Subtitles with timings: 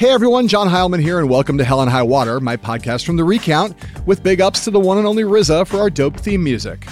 [0.00, 3.18] Hey everyone, John Heilemann here, and welcome to Hell and High Water, my podcast from
[3.18, 6.42] the Recount, with big ups to the one and only RZA for our dope theme
[6.42, 6.86] music.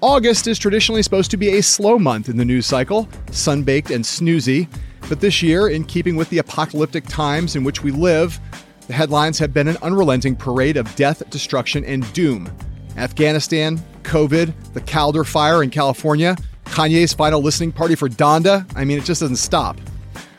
[0.00, 4.02] August is traditionally supposed to be a slow month in the news cycle, sunbaked and
[4.02, 4.66] snoozy,
[5.10, 8.40] but this year, in keeping with the apocalyptic times in which we live,
[8.86, 12.50] the headlines have been an unrelenting parade of death, destruction, and doom.
[12.96, 18.66] Afghanistan, COVID, the Caldor fire in California, Kanye's final listening party for Donda.
[18.74, 19.76] I mean, it just doesn't stop.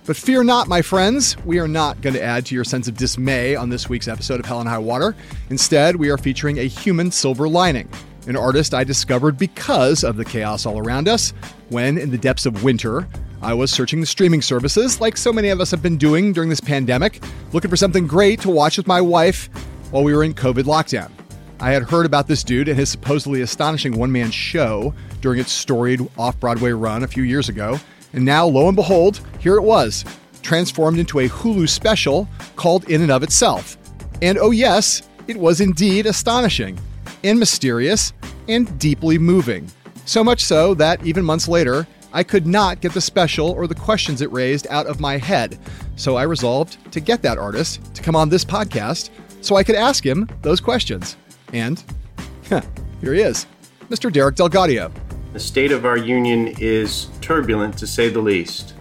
[0.06, 2.98] But fear not, my friends, we are not going to add to your sense of
[2.98, 5.16] dismay on this week's episode of Hell and High Water.
[5.50, 7.88] Instead, we are featuring a human silver lining,
[8.28, 11.32] an artist I discovered because of the chaos all around us
[11.70, 13.08] when, in the depths of winter,
[13.42, 16.50] I was searching the streaming services, like so many of us have been doing during
[16.50, 17.24] this pandemic,
[17.54, 19.48] looking for something great to watch with my wife
[19.92, 21.12] while we were in COVID lockdown.
[21.62, 25.54] I had heard about this dude and his supposedly astonishing one man show during its
[25.54, 27.80] storied off Broadway run a few years ago
[28.14, 30.06] and now, lo and behold, here it was,
[30.42, 33.78] transformed into a Hulu special called In and of Itself.
[34.22, 36.80] And oh, yes, it was indeed astonishing
[37.24, 38.14] and mysterious
[38.48, 39.70] and deeply moving.
[40.06, 43.76] So much so that even months later, I could not get the special or the
[43.76, 45.58] questions it raised out of my head.
[45.96, 49.10] So I resolved to get that artist to come on this podcast
[49.42, 51.18] so I could ask him those questions.
[51.54, 51.84] And
[53.02, 53.48] here he is,
[53.90, 54.12] Mr.
[54.12, 54.92] Derek DelGaudio.
[55.34, 58.76] The state of our union is turbulent to say the least.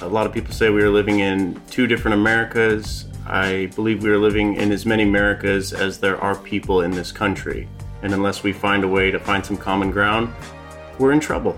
[0.00, 3.04] A lot of people say we are living in two different Americas.
[3.26, 7.12] I believe we are living in as many Americas as there are people in this
[7.12, 7.68] country.
[8.00, 10.32] And unless we find a way to find some common ground,
[10.98, 11.54] we're in trouble.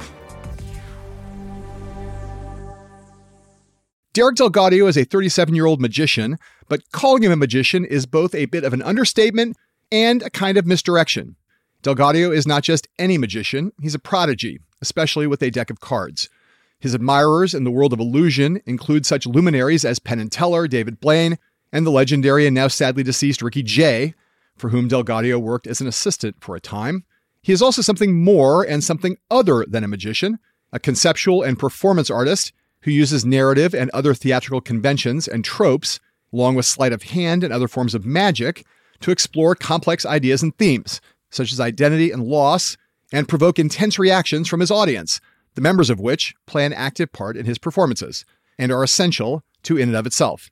[4.15, 8.35] Derek DelGaudio is a 37 year old magician, but calling him a magician is both
[8.35, 9.57] a bit of an understatement
[9.93, 11.37] and a kind of misdirection.
[11.83, 16.29] DelGaudio is not just any magician, he's a prodigy, especially with a deck of cards.
[16.79, 21.01] His admirers in the world of illusion include such luminaries as Penn and Teller, David
[21.01, 21.39] Blaine,
[21.73, 24.15] and the legendary and now sadly deceased Ricky Jay,
[24.57, 27.05] for whom DelGaudio worked as an assistant for a time.
[27.43, 30.39] He is also something more and something other than a magician,
[30.73, 32.53] a conceptual and performance artist
[32.83, 35.99] who uses narrative and other theatrical conventions and tropes,
[36.33, 38.65] along with sleight of hand and other forms of magic,
[39.01, 42.77] to explore complex ideas and themes, such as identity and loss,
[43.13, 45.21] and provoke intense reactions from his audience,
[45.55, 48.25] the members of which play an active part in his performances
[48.59, 50.51] and are essential to in and of itself.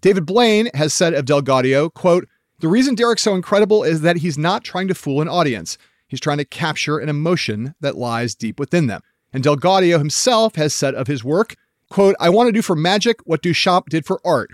[0.00, 2.26] David Blaine has said of DelGaudio, quote,
[2.60, 5.78] the reason Derek's so incredible is that he's not trying to fool an audience.
[6.08, 9.00] He's trying to capture an emotion that lies deep within them.
[9.32, 11.54] And DelGaudio himself has said of his work,
[11.88, 14.50] quote, I want to do for magic what Duchamp did for art.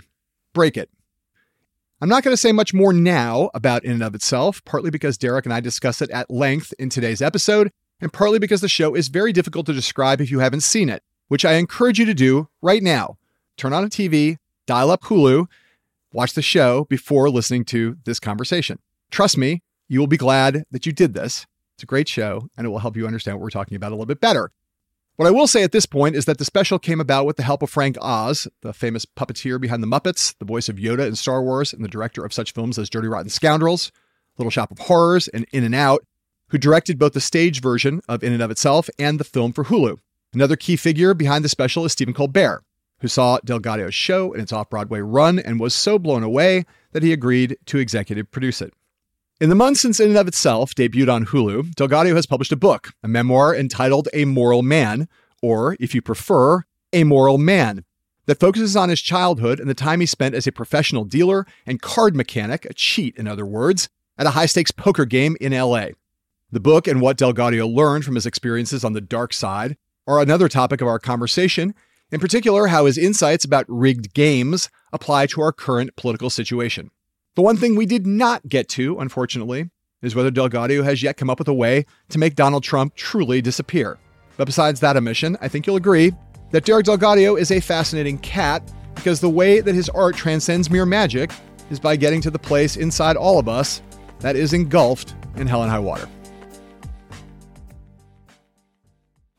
[0.53, 0.89] Break it.
[1.99, 5.17] I'm not going to say much more now about In and of Itself, partly because
[5.17, 8.93] Derek and I discuss it at length in today's episode, and partly because the show
[8.93, 12.13] is very difficult to describe if you haven't seen it, which I encourage you to
[12.13, 13.17] do right now.
[13.57, 14.37] Turn on a TV,
[14.67, 15.47] dial up Hulu,
[16.13, 18.77] watch the show before listening to this conversation.
[19.09, 21.47] Trust me, you will be glad that you did this.
[21.77, 23.95] It's a great show, and it will help you understand what we're talking about a
[23.95, 24.51] little bit better.
[25.17, 27.43] What I will say at this point is that the special came about with the
[27.43, 31.15] help of Frank Oz, the famous puppeteer behind the Muppets, the voice of Yoda in
[31.15, 33.91] Star Wars, and the director of such films as Dirty Rotten Scoundrels,
[34.37, 36.05] Little Shop of Horrors, and In and Out,
[36.49, 39.63] who directed both the stage version of In and of Itself and the film for
[39.63, 39.97] Hulu.
[40.35, 42.63] Another key figure behind the special is Stephen Colbert,
[42.99, 47.01] who saw DelGaudio's show in its off Broadway run and was so blown away that
[47.01, 48.71] he agreed to executive produce it.
[49.39, 52.55] In the months since In and of Itself debuted on Hulu, DelGaudio has published a
[52.55, 55.07] book, a memoir entitled A Moral Man,
[55.43, 57.85] or if you prefer, Amoral Man,
[58.25, 61.83] that focuses on his childhood and the time he spent as a professional dealer and
[61.83, 65.89] card mechanic, a cheat in other words, at a high stakes poker game in LA.
[66.51, 69.77] The book and what DelGaudio learned from his experiences on the dark side
[70.07, 71.75] are another topic of our conversation,
[72.11, 76.89] in particular, how his insights about rigged games apply to our current political situation.
[77.37, 79.69] The one thing we did not get to, unfortunately,
[80.01, 83.43] is whether DelGaudio has yet come up with a way to make Donald Trump truly
[83.43, 83.99] disappear.
[84.37, 86.13] But besides that omission, I think you'll agree
[86.49, 88.63] that Derek DelGaudio is a fascinating cat
[88.95, 91.29] because the way that his art transcends mere magic
[91.69, 93.83] is by getting to the place inside all of us
[94.21, 96.09] that is engulfed in hell and high water.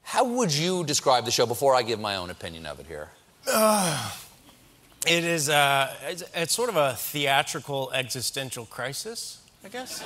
[0.03, 3.09] How would you describe the show before I give my own opinion of it here?
[3.53, 4.13] Uh,
[5.07, 10.05] it is uh, it's, it's sort of a theatrical existential crisis, I guess.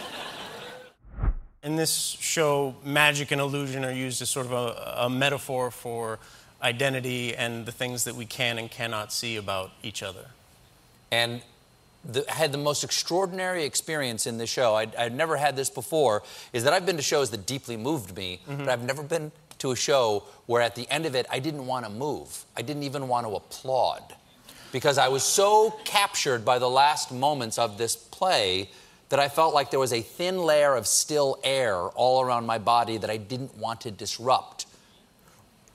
[1.62, 6.18] In this show, magic and illusion are used as sort of a, a, metaphor for
[6.60, 10.26] identity and the things that we can and cannot see about each other.
[11.12, 11.40] And
[12.04, 14.74] the, had the most extraordinary experience in this show.
[14.74, 16.24] I'd, I'd, never had this before.
[16.52, 18.64] Is that I've been to shows that deeply moved me, mm-hmm.
[18.64, 21.66] but I've never been to a show where at the end of it I didn't
[21.66, 22.44] want to move.
[22.56, 24.16] I didn't even want to applaud.
[24.72, 28.70] Because I was so captured by the last moments of this play
[29.10, 32.58] that I felt like there was a thin layer of still air all around my
[32.58, 34.66] body that I didn't want to disrupt.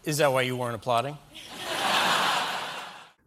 [0.03, 1.17] Is that why you weren't applauding?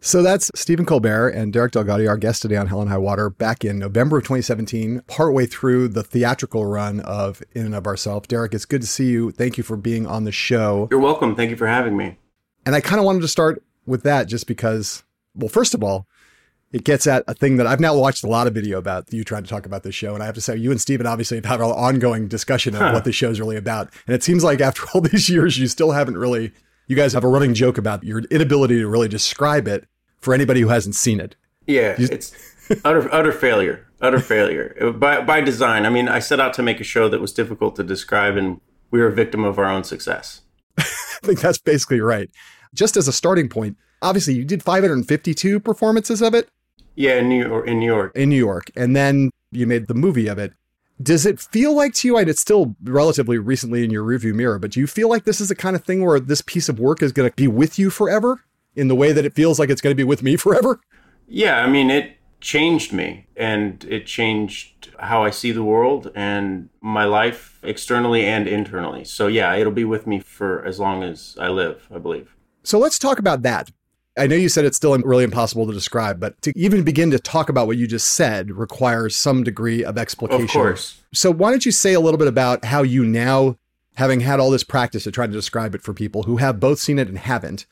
[0.03, 3.29] So that's Stephen Colbert and Derek DelGaudio, our guest today on Hell and High Water,
[3.29, 8.27] back in November of 2017, partway through the theatrical run of In and of Ourselves.
[8.27, 9.31] Derek, it's good to see you.
[9.31, 10.89] Thank you for being on the show.
[10.91, 11.37] You're welcome.
[11.37, 12.17] Thank you for having me.
[12.65, 15.03] And I kind of wanted to start with that just because,
[15.35, 16.07] well, first of all,
[16.73, 19.25] it gets at a thing that I've now watched a lot of video about you
[19.25, 20.15] trying to talk about this show.
[20.15, 22.81] And I have to say, you and Stephen obviously have had an ongoing discussion of
[22.81, 22.93] huh.
[22.93, 23.91] what the show's really about.
[24.07, 26.53] And it seems like after all these years, you still haven't really,
[26.87, 29.87] you guys have a running joke about your inability to really describe it
[30.21, 31.35] for anybody who hasn't seen it.
[31.67, 32.33] Yeah, you, it's
[32.85, 35.87] utter utter failure, utter failure by by design.
[35.87, 38.61] I mean, I set out to make a show that was difficult to describe, and
[38.91, 40.43] we were a victim of our own success.
[40.79, 40.85] I
[41.23, 42.31] think that's basically right.
[42.75, 46.49] Just as a starting point, obviously you did 552 performances of it.
[46.95, 47.67] Yeah, in New York.
[47.67, 48.13] In New York.
[48.15, 50.53] In New York, and then you made the movie of it.
[51.03, 54.59] Does it feel like to you, and it's still relatively recently in your rearview mirror,
[54.59, 56.79] but do you feel like this is the kind of thing where this piece of
[56.79, 58.43] work is going to be with you forever?
[58.77, 60.81] in the way that it feels like it's going to be with me forever?
[61.27, 66.71] Yeah, I mean, it changed me and it changed how I see the world and
[66.81, 69.05] my life externally and internally.
[69.05, 72.35] So, yeah, it'll be with me for as long as I live, I believe.
[72.63, 73.71] So, let's talk about that.
[74.21, 77.19] I know you said it's still really impossible to describe, but to even begin to
[77.19, 80.45] talk about what you just said requires some degree of explication.
[80.45, 81.01] Of course.
[81.15, 83.57] So, why don't you say a little bit about how you now,
[83.95, 86.79] having had all this practice of trying to describe it for people who have both
[86.79, 87.65] seen it and haven't,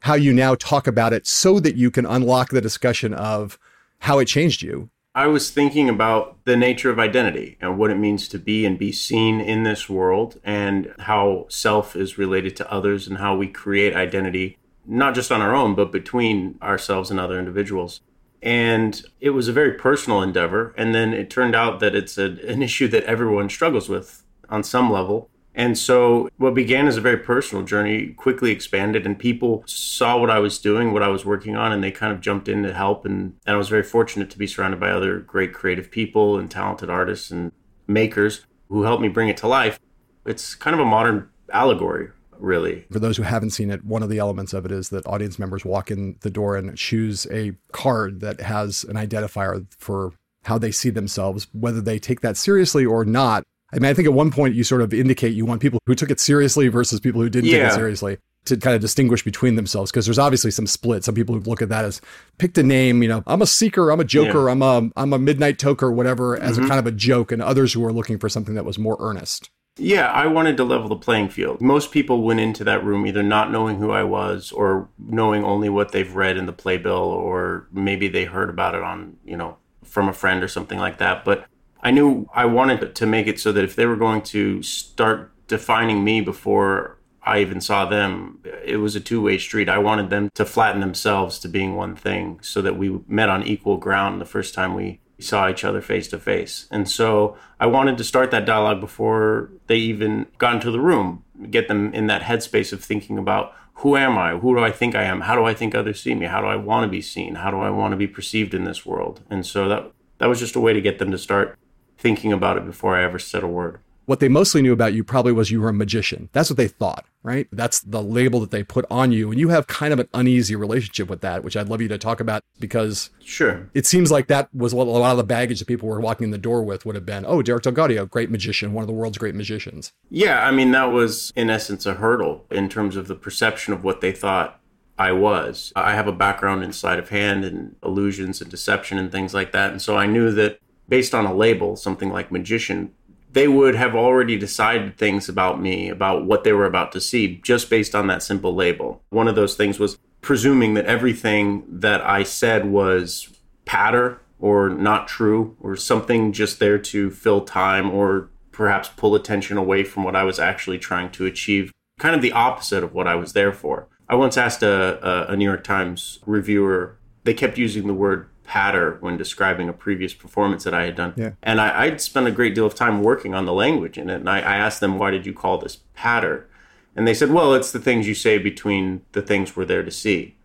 [0.00, 3.56] how you now talk about it so that you can unlock the discussion of
[4.00, 4.90] how it changed you.
[5.14, 8.76] I was thinking about the nature of identity and what it means to be and
[8.76, 13.46] be seen in this world and how self is related to others and how we
[13.46, 14.58] create identity,
[14.92, 18.02] not just on our own, but between ourselves and other individuals.
[18.42, 20.74] And it was a very personal endeavor.
[20.76, 24.62] And then it turned out that it's a, an issue that everyone struggles with on
[24.62, 25.30] some level.
[25.54, 30.30] And so, what began as a very personal journey quickly expanded, and people saw what
[30.30, 32.72] I was doing, what I was working on, and they kind of jumped in to
[32.72, 33.04] help.
[33.04, 36.50] And, and I was very fortunate to be surrounded by other great creative people and
[36.50, 37.52] talented artists and
[37.86, 39.78] makers who helped me bring it to life.
[40.24, 42.08] It's kind of a modern allegory,
[42.42, 42.84] really.
[42.90, 45.38] For those who haven't seen it, one of the elements of it is that audience
[45.38, 50.12] members walk in the door and choose a card that has an identifier for
[50.44, 54.06] how they see themselves, whether they take that seriously or not I mean, I think
[54.06, 57.00] at one point you sort of indicate you want people who took it seriously versus
[57.00, 57.64] people who didn't yeah.
[57.64, 61.04] take it seriously to kind of distinguish between themselves because there's obviously some split.
[61.04, 62.00] Some people who look at that as
[62.38, 64.52] picked a name, you know, I'm a seeker, I'm a joker, yeah.
[64.52, 66.66] I'm a I'm a midnight toker, whatever, as mm-hmm.
[66.66, 68.96] a kind of a joke, and others who are looking for something that was more
[69.00, 69.48] earnest.
[69.78, 71.62] Yeah, I wanted to level the playing field.
[71.62, 75.70] Most people went into that room either not knowing who I was or knowing only
[75.70, 79.56] what they've read in the playbill or maybe they heard about it on, you know,
[79.82, 81.24] from a friend or something like that.
[81.24, 81.46] But
[81.82, 85.32] I knew I wanted to make it so that if they were going to start
[85.48, 89.70] defining me before I even saw them, it was a two way street.
[89.70, 93.42] I wanted them to flatten themselves to being one thing so that we met on
[93.42, 96.66] equal ground the first time we saw each other face to face.
[96.70, 101.24] And so I wanted to start that dialogue before they even got into the room,
[101.50, 104.36] get them in that headspace of thinking about who am I?
[104.36, 105.22] Who do I think I am?
[105.22, 106.26] How do I think others see me?
[106.26, 107.36] How do I want to be seen?
[107.36, 109.22] How do I want to be perceived in this world?
[109.30, 111.58] And so that that was just a way to get them to start
[111.98, 113.80] thinking about it before I ever said a word.
[114.06, 116.28] What they mostly knew about you probably was you were a magician.
[116.32, 117.46] That's what they thought, right?
[117.52, 119.30] That's the label that they put on you.
[119.30, 121.98] And you have kind of an uneasy relationship with that, which I'd love you to
[121.98, 125.68] talk about because sure, it seems like that was a lot of the baggage that
[125.68, 128.72] people were walking in the door with would have been, oh, Derek DelGaudio, great magician,
[128.72, 129.92] one of the world's great magicians.
[130.10, 133.84] Yeah, I mean, that was in essence a hurdle in terms of the perception of
[133.84, 134.60] what they thought
[134.98, 135.72] I was.
[135.74, 139.52] I have a background in sleight of hand and illusions and deception and things like
[139.52, 139.70] that.
[139.70, 142.92] And so I knew that based on a label, something like magician,
[143.32, 147.40] they would have already decided things about me, about what they were about to see,
[147.42, 149.02] just based on that simple label.
[149.10, 153.28] One of those things was presuming that everything that I said was
[153.64, 159.56] patter or not true or something just there to fill time or perhaps pull attention
[159.56, 161.72] away from what I was actually trying to achieve.
[161.98, 163.88] Kind of the opposite of what I was there for.
[164.08, 168.98] I once asked a, a, New York Times reviewer, they kept using the word patter
[169.00, 171.14] when describing a previous performance that I had done.
[171.16, 171.30] Yeah.
[171.42, 174.16] And I, would spent a great deal of time working on the language in it.
[174.16, 176.46] And I, I asked them, why did you call this patter?
[176.94, 179.90] And they said, well, it's the things you say between the things we're there to
[179.90, 180.36] see.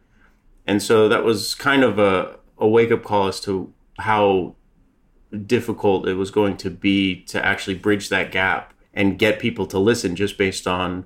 [0.66, 4.56] And so that was kind of a, a wake up call as to how
[5.46, 9.78] difficult it was going to be to actually bridge that gap and get people to
[9.78, 11.04] listen just based on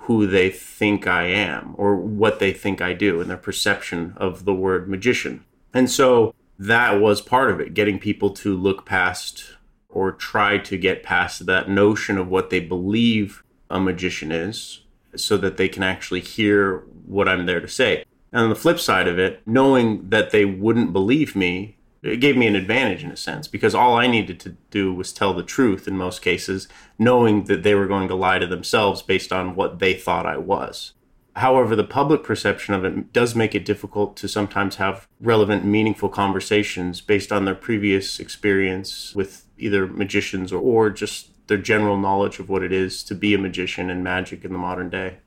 [0.00, 4.44] who they think I am or what they think I do and their perception of
[4.44, 5.42] the word magician.
[5.74, 9.56] And so that was part of it, getting people to look past
[9.88, 14.80] or try to get past that notion of what they believe a magician is
[15.16, 18.04] so that they can actually hear what I'm there to say.
[18.32, 22.36] And on the flip side of it, knowing that they wouldn't believe me, it gave
[22.36, 25.42] me an advantage in a sense because all I needed to do was tell the
[25.42, 29.54] truth in most cases, knowing that they were going to lie to themselves based on
[29.54, 30.92] what they thought I was.
[31.36, 36.08] However, the public perception of it does make it difficult to sometimes have relevant, meaningful
[36.08, 42.38] conversations based on their previous experience with either magicians or, or just their general knowledge
[42.38, 45.18] of what it is to be a magician and magic in the modern day.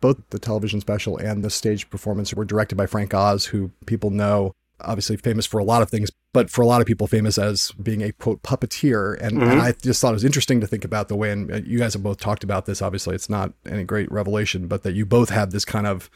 [0.00, 4.10] Both the television special and the stage performance were directed by Frank Oz, who people
[4.10, 7.38] know obviously famous for a lot of things, but for a lot of people famous
[7.38, 9.20] as being a quote puppeteer.
[9.20, 9.50] And, mm-hmm.
[9.50, 11.78] and I just thought it was interesting to think about the way, and uh, you
[11.78, 12.82] guys have both talked about this.
[12.82, 16.10] Obviously, it's not any great revelation, but that you both have this kind of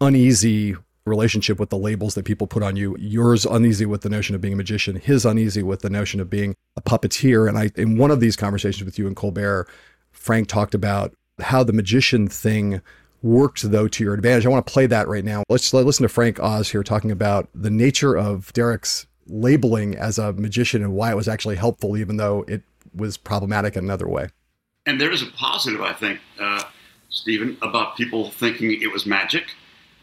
[0.00, 2.96] uneasy relationship with the labels that people put on you.
[2.98, 6.30] Yours uneasy with the notion of being a magician, his uneasy with the notion of
[6.30, 7.48] being a puppeteer.
[7.48, 9.68] And I, in one of these conversations with you and Colbert,
[10.12, 12.80] Frank talked about how the magician thing
[13.22, 14.44] worked though to your advantage.
[14.44, 15.44] I want to play that right now.
[15.48, 20.32] Let's listen to Frank Oz here talking about the nature of Derek's labeling as a
[20.32, 22.62] magician and why it was actually helpful, even though it
[22.94, 24.28] was problematic in another way.
[24.84, 26.64] And there is a positive, I think, uh,
[27.08, 29.44] Stephen, about people thinking it was magic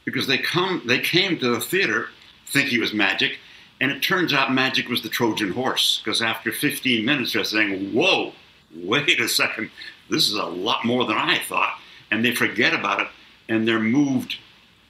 [0.05, 2.09] because they come they came to the theater
[2.47, 3.37] thinking it was magic,
[3.81, 7.93] and it turns out magic was the Trojan horse because after 15 minutes they're saying,
[7.93, 8.33] "Whoa,
[8.73, 9.69] wait a second,
[10.09, 11.79] this is a lot more than I thought."
[12.11, 13.07] And they forget about it
[13.47, 14.37] and they're moved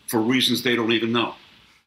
[0.07, 1.35] for reasons they don't even know.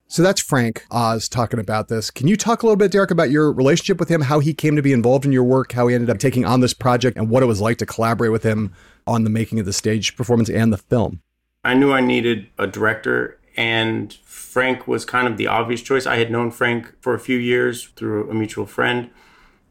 [0.08, 2.10] So that's Frank Oz talking about this.
[2.10, 4.76] Can you talk a little bit, Derek, about your relationship with him, how he came
[4.76, 7.30] to be involved in your work, how he ended up taking on this project, and
[7.30, 8.74] what it was like to collaborate with him
[9.06, 11.22] on the making of the stage performance and the film?
[11.64, 16.04] I knew I needed a director, and Frank was kind of the obvious choice.
[16.04, 19.08] I had known Frank for a few years through a mutual friend,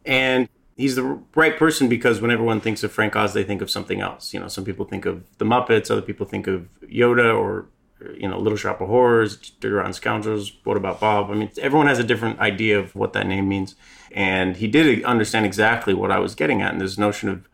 [0.08, 0.50] and
[0.82, 4.02] he's the right person because when everyone thinks of Frank Oz, they think of something
[4.02, 4.34] else.
[4.34, 7.68] You know, some people think of the Muppets, other people think of Yoda or
[8.16, 10.54] you know, Little Shop of Horrors, Dirty Rotten Scoundrels.
[10.64, 11.30] What about Bob?
[11.30, 13.76] I mean, everyone has a different idea of what that name means,
[14.12, 17.48] and he did understand exactly what I was getting at, and this notion of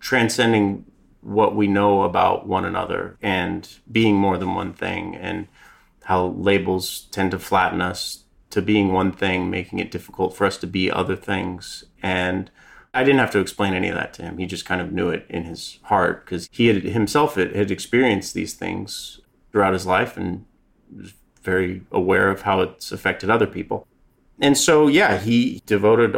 [0.00, 0.84] transcending
[1.20, 5.46] what we know about one another and being more than one thing, and
[6.04, 10.56] how labels tend to flatten us to being one thing, making it difficult for us
[10.58, 11.84] to be other things.
[12.02, 12.50] And
[12.94, 14.38] I didn't have to explain any of that to him.
[14.38, 17.70] He just kind of knew it in his heart because he had himself had, had
[17.70, 19.20] experienced these things
[19.50, 20.44] throughout his life and
[20.94, 23.86] was very aware of how it's affected other people.
[24.40, 26.16] And so, yeah, he devoted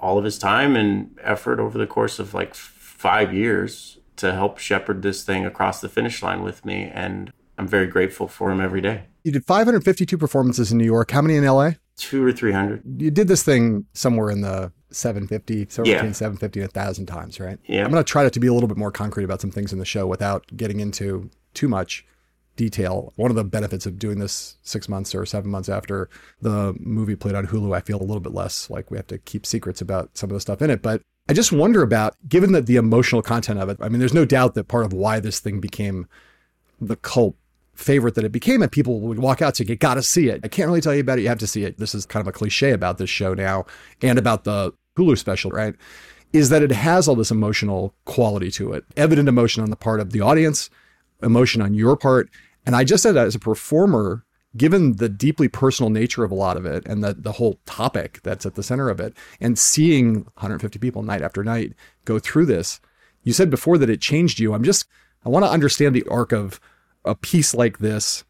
[0.00, 4.58] all of his time and effort over the course of like five years to help
[4.58, 6.90] shepherd this thing across the finish line with me.
[6.92, 9.04] And I'm very grateful for him every day.
[9.24, 11.10] You did 552 performances in New York.
[11.10, 11.72] How many in LA?
[11.96, 12.82] Two or 300.
[13.00, 15.98] You did this thing somewhere in the 750, somewhere yeah.
[15.98, 17.58] between 750 and 1,000 times, right?
[17.66, 17.84] Yeah.
[17.84, 19.78] I'm going to try to be a little bit more concrete about some things in
[19.78, 22.06] the show without getting into too much
[22.56, 23.12] detail.
[23.16, 26.08] One of the benefits of doing this six months or seven months after
[26.40, 29.18] the movie played on Hulu, I feel a little bit less like we have to
[29.18, 30.82] keep secrets about some of the stuff in it.
[30.82, 34.14] But I just wonder about, given that the emotional content of it, I mean, there's
[34.14, 36.06] no doubt that part of why this thing became
[36.80, 37.36] the cult
[37.74, 40.40] favorite that it became and people would walk out saying you got to see it
[40.44, 42.20] i can't really tell you about it you have to see it this is kind
[42.20, 43.66] of a cliche about this show now
[44.00, 45.74] and about the hulu special right
[46.32, 50.00] is that it has all this emotional quality to it evident emotion on the part
[50.00, 50.70] of the audience
[51.22, 52.28] emotion on your part.
[52.66, 54.24] And i just said that as a performer
[54.56, 58.20] given the deeply personal nature of a lot of it and the, the whole topic
[58.22, 61.72] that's at the center of it and seeing 150 people night after night
[62.04, 62.80] go through this
[63.24, 64.54] you said before that it changed you.
[64.54, 64.86] I'm just
[65.24, 66.60] i want to understand the arc of
[67.04, 68.24] a piece like this,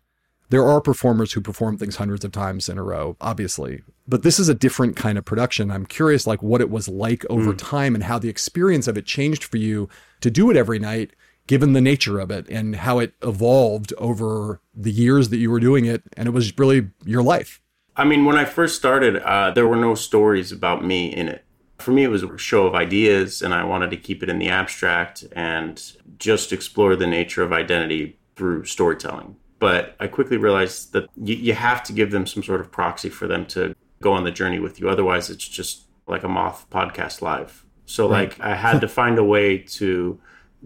[0.54, 3.82] there are performers who perform things hundreds of times in a row, obviously.
[4.06, 5.68] But this is a different kind of production.
[5.68, 7.58] I'm curious like what it was like over mm.
[7.58, 9.88] time and how the experience of it changed for you
[10.20, 11.11] to do it every night
[11.49, 15.58] given the nature of it and how it evolved over the years that you were
[15.58, 17.61] doing it and it was really your life.
[17.96, 21.44] I mean, when I first started, uh, there were no stories about me in it.
[21.78, 24.38] For me, it was a show of ideas, and I wanted to keep it in
[24.38, 25.82] the abstract and
[26.16, 29.34] just explore the nature of identity through storytelling.
[29.58, 33.08] But I quickly realized that you, you have to give them some sort of proxy
[33.08, 34.88] for them to go on the journey with you.
[34.88, 37.64] Otherwise, it's just like a moth podcast live.
[37.87, 38.30] So, right.
[38.30, 40.20] like, I had to find a way to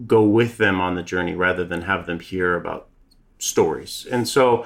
[0.07, 2.87] go with them on the journey rather than have them hear about
[3.37, 4.07] stories.
[4.11, 4.65] And so,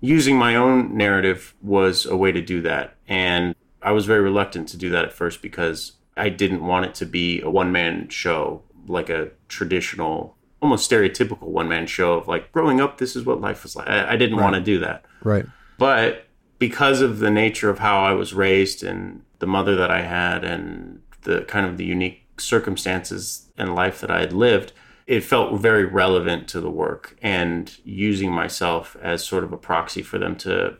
[0.00, 2.96] using my own narrative was a way to do that.
[3.08, 6.94] And I was very reluctant to do that at first because I didn't want it
[6.96, 12.26] to be a one man show like a traditional almost stereotypical one man show of
[12.26, 13.86] like growing up, this is what life was like.
[13.86, 15.04] I, I didn't want to do that.
[15.22, 15.44] Right.
[15.76, 16.24] But
[16.58, 20.42] because of the nature of how I was raised and the mother that I had
[20.42, 24.72] and the kind of the unique circumstances and life that I had lived,
[25.06, 30.00] it felt very relevant to the work and using myself as sort of a proxy
[30.00, 30.78] for them to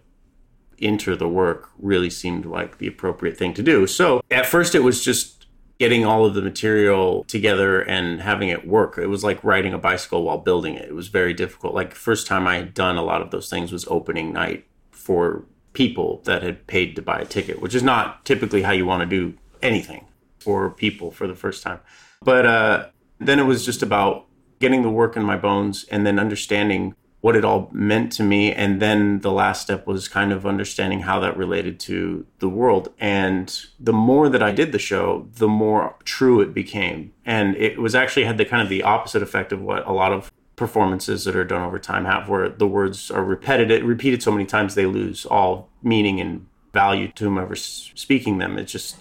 [0.80, 3.86] enter the work really seemed like the appropriate thing to do.
[3.86, 5.43] So at first it was just
[5.78, 8.96] getting all of the material together and having it work.
[8.96, 10.88] It was like riding a bicycle while building it.
[10.88, 11.74] It was very difficult.
[11.74, 15.44] Like first time I had done a lot of those things was opening night for
[15.72, 19.00] people that had paid to buy a ticket, which is not typically how you want
[19.00, 20.06] to do anything
[20.38, 21.80] for people for the first time.
[22.22, 22.86] But uh,
[23.18, 24.26] then it was just about
[24.60, 28.52] getting the work in my bones and then understanding what it all meant to me.
[28.52, 32.92] And then the last step was kind of understanding how that related to the world.
[33.00, 37.14] And the more that I did the show, the more true it became.
[37.24, 40.12] And it was actually had the kind of the opposite effect of what a lot
[40.12, 44.30] of performances that are done over time have, where the words are repeated, repeated so
[44.30, 48.58] many times they lose all meaning and value to whomever's speaking them.
[48.58, 48.98] It's just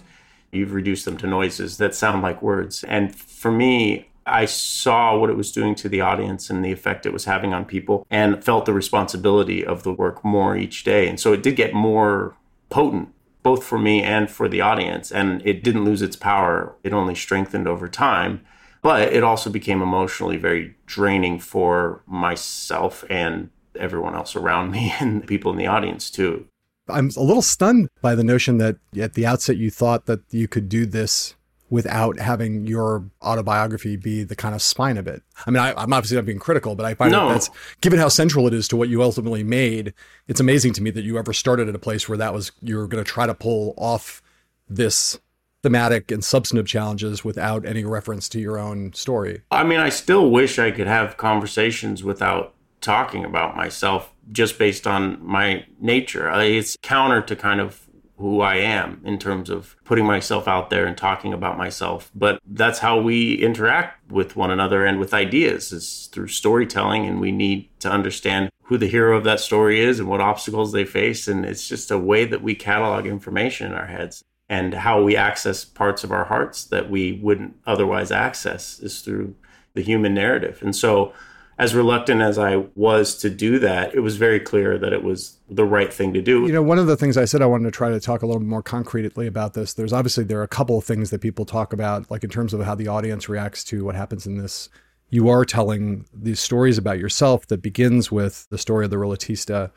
[0.50, 2.84] you've reduced them to noises that sound like words.
[2.84, 7.06] And for me, I saw what it was doing to the audience and the effect
[7.06, 11.08] it was having on people and felt the responsibility of the work more each day.
[11.08, 12.36] And so it did get more
[12.70, 13.10] potent,
[13.42, 15.12] both for me and for the audience.
[15.12, 18.44] And it didn't lose its power, it only strengthened over time.
[18.82, 25.22] But it also became emotionally very draining for myself and everyone else around me and
[25.22, 26.46] the people in the audience too.
[26.88, 30.46] I'm a little stunned by the notion that at the outset you thought that you
[30.46, 31.34] could do this
[31.74, 35.24] without having your autobiography be the kind of spine of it.
[35.44, 37.26] I mean, I, am obviously not being critical, but I find no.
[37.26, 37.50] that that's
[37.80, 39.92] given how central it is to what you ultimately made.
[40.28, 42.76] It's amazing to me that you ever started at a place where that was you
[42.76, 44.22] were going to try to pull off
[44.68, 45.18] this
[45.64, 49.42] thematic and substantive challenges without any reference to your own story.
[49.50, 54.86] I mean, I still wish I could have conversations without talking about myself just based
[54.86, 56.30] on my nature.
[56.40, 57.83] It's counter to kind of
[58.16, 62.10] who I am in terms of putting myself out there and talking about myself.
[62.14, 67.06] But that's how we interact with one another and with ideas is through storytelling.
[67.06, 70.72] And we need to understand who the hero of that story is and what obstacles
[70.72, 71.26] they face.
[71.26, 74.22] And it's just a way that we catalog information in our heads.
[74.48, 79.34] And how we access parts of our hearts that we wouldn't otherwise access is through
[79.72, 80.60] the human narrative.
[80.62, 81.14] And so
[81.58, 85.38] as reluctant as I was to do that, it was very clear that it was
[85.48, 86.46] the right thing to do.
[86.46, 88.26] You know, one of the things I said I wanted to try to talk a
[88.26, 89.74] little more concretely about this.
[89.74, 92.52] There's obviously there are a couple of things that people talk about, like in terms
[92.52, 94.68] of how the audience reacts to what happens in this.
[95.10, 99.70] You are telling these stories about yourself that begins with the story of the Ruletista,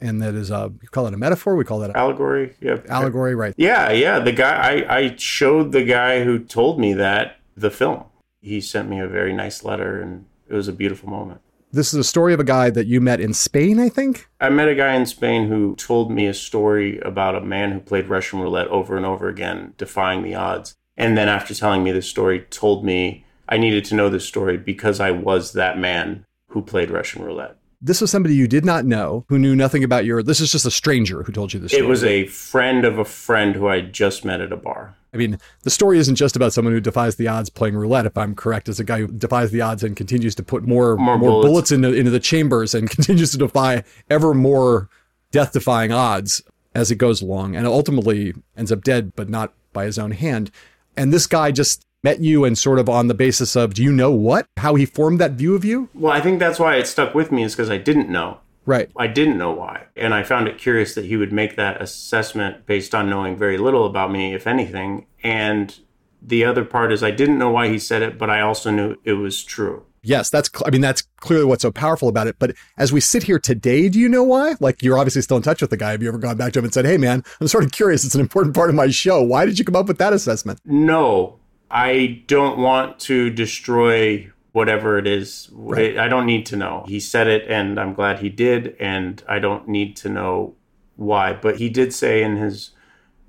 [0.00, 1.54] and that is a you call it a metaphor.
[1.54, 2.56] We call that allegory.
[2.60, 3.36] Yeah, allegory.
[3.36, 3.54] Right.
[3.56, 4.18] Yeah, yeah.
[4.18, 8.04] The guy I I showed the guy who told me that the film.
[8.42, 11.40] He sent me a very nice letter and it was a beautiful moment.
[11.72, 14.28] This is a story of a guy that you met in Spain, I think.
[14.40, 17.78] I met a guy in Spain who told me a story about a man who
[17.78, 20.74] played Russian roulette over and over again, defying the odds.
[20.96, 24.56] And then after telling me this story, told me I needed to know this story
[24.56, 27.56] because I was that man who played Russian roulette.
[27.82, 30.22] This was somebody you did not know, who knew nothing about your.
[30.22, 31.72] This is just a stranger who told you this.
[31.72, 31.84] Story.
[31.84, 34.96] It was a friend of a friend who I just met at a bar.
[35.12, 38.16] I mean, the story isn't just about someone who defies the odds playing roulette, if
[38.16, 41.18] I'm correct, as a guy who defies the odds and continues to put more more,
[41.18, 44.88] more bullets, bullets into, into the chambers and continues to defy ever more
[45.32, 46.42] death defying odds
[46.74, 50.50] as it goes along and ultimately ends up dead, but not by his own hand.
[50.96, 53.92] And this guy just met you and sort of on the basis of, do you
[53.92, 54.46] know what?
[54.56, 55.88] How he formed that view of you?
[55.94, 58.40] Well, I think that's why it stuck with me is because I didn't know.
[58.66, 58.90] Right.
[58.96, 59.86] I didn't know why.
[59.96, 63.58] And I found it curious that he would make that assessment based on knowing very
[63.58, 65.06] little about me, if anything.
[65.22, 65.76] And
[66.22, 68.96] the other part is I didn't know why he said it, but I also knew
[69.04, 69.86] it was true.
[70.02, 72.36] Yes, that's I mean that's clearly what's so powerful about it.
[72.38, 74.54] But as we sit here today, do you know why?
[74.58, 75.90] Like you're obviously still in touch with the guy.
[75.90, 78.04] Have you ever gone back to him and said, "Hey, man, I'm sort of curious.
[78.04, 79.22] It's an important part of my show.
[79.22, 81.39] Why did you come up with that assessment?" No,
[81.70, 85.48] I don't want to destroy whatever it is.
[85.52, 85.96] Right.
[85.96, 86.84] I don't need to know.
[86.88, 90.54] He said it, and I'm glad he did, and I don't need to know
[90.96, 91.32] why.
[91.32, 92.70] But he did say in his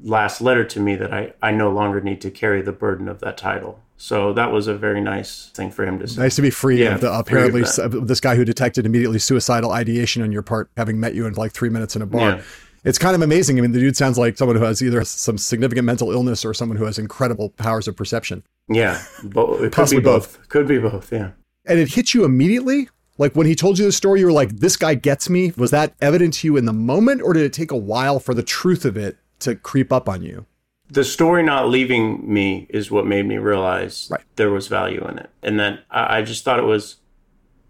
[0.04, 3.20] last letter to me that I, I no longer need to carry the burden of
[3.20, 3.80] that title.
[3.98, 6.22] So that was a very nice thing for him to say.
[6.22, 9.20] Nice to be free Yeah, of the free of apparently this guy who detected immediately
[9.20, 12.32] suicidal ideation on your part, having met you in like three minutes in a bar.
[12.38, 12.42] Yeah.
[12.84, 13.58] It's kind of amazing.
[13.58, 16.54] I mean, the dude sounds like someone who has either some significant mental illness or
[16.54, 18.44] someone who has incredible powers of perception.
[18.68, 20.50] Yeah, bo- it could be both.
[20.50, 21.12] Could be both.
[21.12, 21.32] Yeah.
[21.66, 22.90] And it hit you immediately.
[23.18, 25.70] Like when he told you the story, you were like, "This guy gets me." Was
[25.72, 28.42] that evident to you in the moment, or did it take a while for the
[28.44, 30.46] truth of it to creep up on you?
[30.94, 34.20] the story not leaving me is what made me realize Right.
[34.36, 36.98] there was value in it and then I, I just thought it was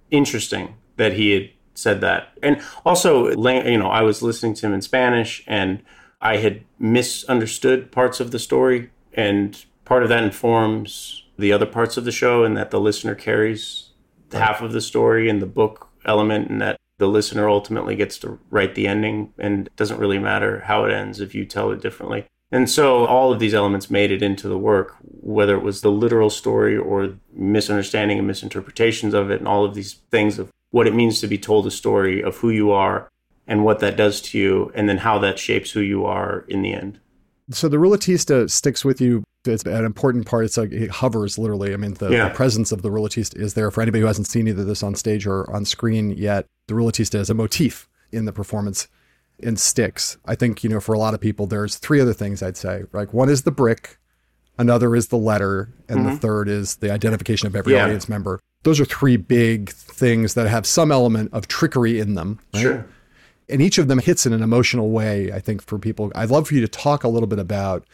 [0.10, 1.50] interesting that he had
[1.82, 2.30] said that.
[2.44, 5.82] And also, you know, I was listening to him in Spanish and
[6.22, 8.92] I had misunderstood parts of the story.
[9.14, 13.16] And part of that informs the other parts of the show, and that the listener
[13.16, 13.90] carries
[14.32, 14.42] right.
[14.42, 18.40] half of the story and the book element, and that the listener ultimately gets to
[18.52, 19.34] write the ending.
[19.40, 22.26] And it doesn't really matter how it ends if you tell it differently.
[22.52, 25.92] And so all of these elements made it into the work, whether it was the
[25.92, 30.88] literal story or misunderstanding and misinterpretations of it, and all of these things of what
[30.88, 33.10] it means to be told a story of who you are
[33.48, 36.62] and what that does to you, and then how that shapes who you are in
[36.62, 37.00] the end.
[37.50, 39.24] So the Ruletista sticks with you.
[39.46, 40.46] It's an important part.
[40.46, 41.74] It's like it hovers literally.
[41.74, 42.30] I mean, the, yeah.
[42.30, 44.96] the presence of the Ruletista is there for anybody who hasn't seen either this on
[44.96, 46.46] stage or on screen yet.
[46.68, 48.88] The Ruletista is a motif in the performance
[49.44, 50.18] and sticks.
[50.26, 52.84] I think, you know, for a lot of people, there's three other things I'd say.
[52.94, 53.98] Like one is the brick,
[54.58, 56.10] another is the letter, and mm-hmm.
[56.12, 57.84] the third is the identification of every yeah.
[57.84, 58.40] audience member.
[58.64, 62.40] Those are three big things that have some element of trickery in them.
[62.54, 62.62] Right?
[62.62, 62.88] Sure.
[63.50, 66.12] And each of them hits in an emotional way, I think, for people.
[66.16, 67.86] I'd love for you to talk a little bit about,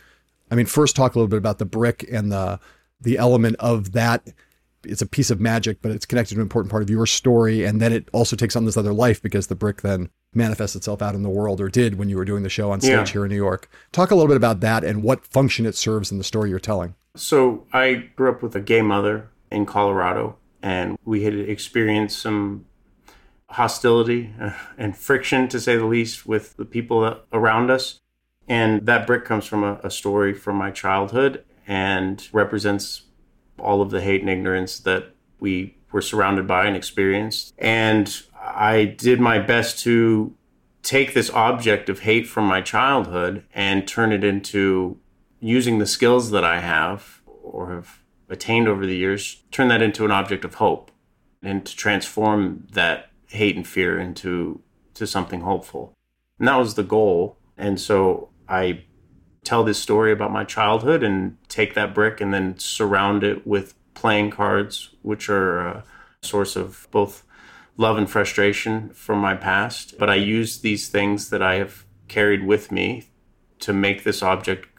[0.52, 2.60] I mean, first talk a little bit about the brick and the
[3.00, 4.28] the element of that
[4.88, 7.64] it's a piece of magic, but it's connected to an important part of your story.
[7.64, 11.02] And then it also takes on this other life because the brick then manifests itself
[11.02, 13.06] out in the world or did when you were doing the show on stage yeah.
[13.06, 13.70] here in New York.
[13.92, 16.60] Talk a little bit about that and what function it serves in the story you're
[16.60, 16.96] telling.
[17.16, 22.66] So I grew up with a gay mother in Colorado and we had experienced some
[23.52, 24.34] hostility
[24.78, 28.02] and friction to say the least with the people around us.
[28.50, 33.04] And that brick comes from a, a story from my childhood and represents
[33.58, 37.54] all of the hate and ignorance that we were surrounded by and experienced.
[37.58, 40.36] And I did my best to
[40.84, 44.98] take this object of hate from my childhood and turn it into
[45.40, 50.06] using the skills that I have or have attained over the years, turn that into
[50.06, 50.92] an object of hope
[51.42, 54.62] and to transform that hate and fear into
[54.94, 55.94] to something hopeful.
[56.40, 57.38] And that was the goal.
[57.58, 58.84] And so I
[59.44, 63.76] tell this story about my childhood and take that brick and then surround it with
[63.94, 65.84] playing cards, which are a
[66.22, 67.24] source of both
[67.78, 69.98] love and frustration from my past.
[69.98, 73.06] But I use these things that I have carried with me
[73.60, 74.77] to make this object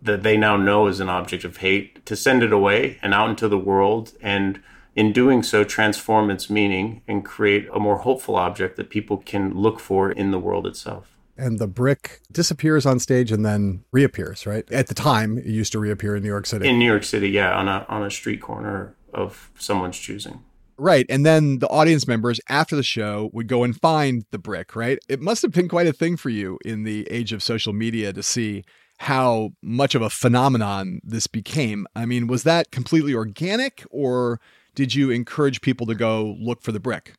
[0.00, 3.30] that they now know is an object of hate, to send it away and out
[3.30, 4.12] into the world.
[4.20, 4.60] And
[4.94, 9.54] in doing so, transform its meaning and create a more hopeful object that people can
[9.54, 14.44] look for in the world itself and the brick disappears on stage and then reappears,
[14.44, 14.70] right?
[14.72, 16.68] At the time, it used to reappear in New York City.
[16.68, 20.42] In New York City, yeah, on a on a street corner of someone's choosing.
[20.76, 21.06] Right.
[21.08, 24.98] And then the audience members after the show would go and find the brick, right?
[25.08, 28.12] It must have been quite a thing for you in the age of social media
[28.12, 28.64] to see
[28.98, 31.86] how much of a phenomenon this became.
[31.94, 34.40] I mean, was that completely organic or
[34.74, 37.14] did you encourage people to go look for the brick?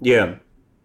[0.00, 0.36] Yeah,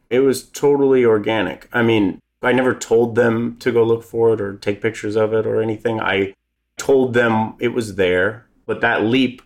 [0.09, 1.67] it was totally organic.
[1.73, 5.33] I mean, I never told them to go look for it or take pictures of
[5.33, 5.99] it or anything.
[5.99, 6.33] I
[6.77, 9.41] told them it was there, but that leap,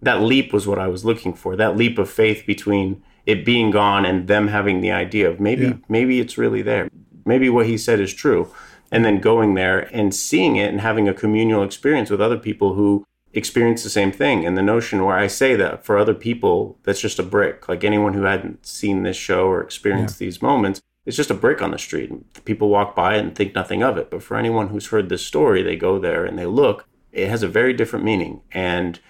[0.00, 1.56] that leap was what I was looking for.
[1.56, 5.66] That leap of faith between it being gone and them having the idea of maybe
[5.66, 5.74] yeah.
[5.88, 6.88] maybe it's really there.
[7.24, 8.52] Maybe what he said is true.
[8.92, 12.74] And then going there and seeing it and having a communal experience with other people
[12.74, 14.46] who experience the same thing.
[14.46, 17.68] And the notion where I say that for other people, that's just a brick.
[17.68, 20.26] Like anyone who hadn't seen this show or experienced yeah.
[20.26, 22.12] these moments, it's just a brick on the street.
[22.44, 24.10] People walk by it and think nothing of it.
[24.10, 27.42] But for anyone who's heard this story, they go there and they look, it has
[27.42, 28.42] a very different meaning.
[28.52, 29.00] And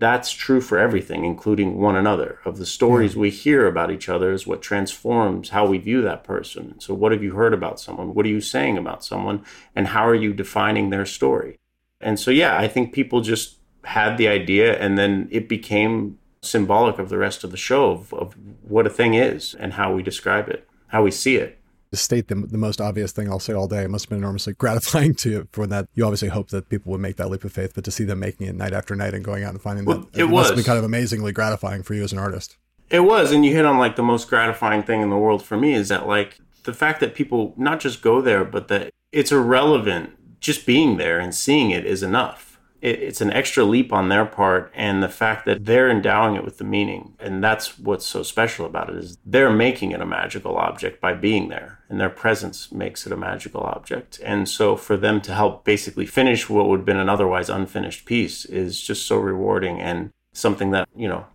[0.00, 2.40] that's true for everything, including one another.
[2.44, 3.20] Of the stories yeah.
[3.20, 6.80] we hear about each other is what transforms how we view that person.
[6.80, 8.14] So, what have you heard about someone?
[8.14, 9.44] What are you saying about someone?
[9.76, 11.58] And how are you defining their story?
[12.00, 16.98] And so, yeah, I think people just had the idea and then it became symbolic
[16.98, 20.02] of the rest of the show of, of what a thing is and how we
[20.02, 21.58] describe it how we see it.
[21.92, 24.18] To state the, the most obvious thing I'll say all day, it must have been
[24.18, 25.88] enormously gratifying to you for that.
[25.94, 28.20] You obviously hope that people would make that leap of faith, but to see them
[28.20, 30.54] making it night after night and going out and finding well, that, it, it must
[30.54, 32.56] be kind of amazingly gratifying for you as an artist.
[32.90, 35.56] It was, and you hit on like the most gratifying thing in the world for
[35.56, 39.32] me is that like the fact that people not just go there, but that it's
[39.32, 40.10] irrelevant.
[40.40, 42.49] Just being there and seeing it is enough
[42.80, 46.44] it, it's an extra leap on their part and the fact that they're endowing it
[46.44, 50.06] with the meaning and that's what's so special about it is they're making it a
[50.06, 54.76] magical object by being there and their presence makes it a magical object and so
[54.76, 58.80] for them to help basically finish what would have been an otherwise unfinished piece is
[58.80, 61.26] just so rewarding and something that you know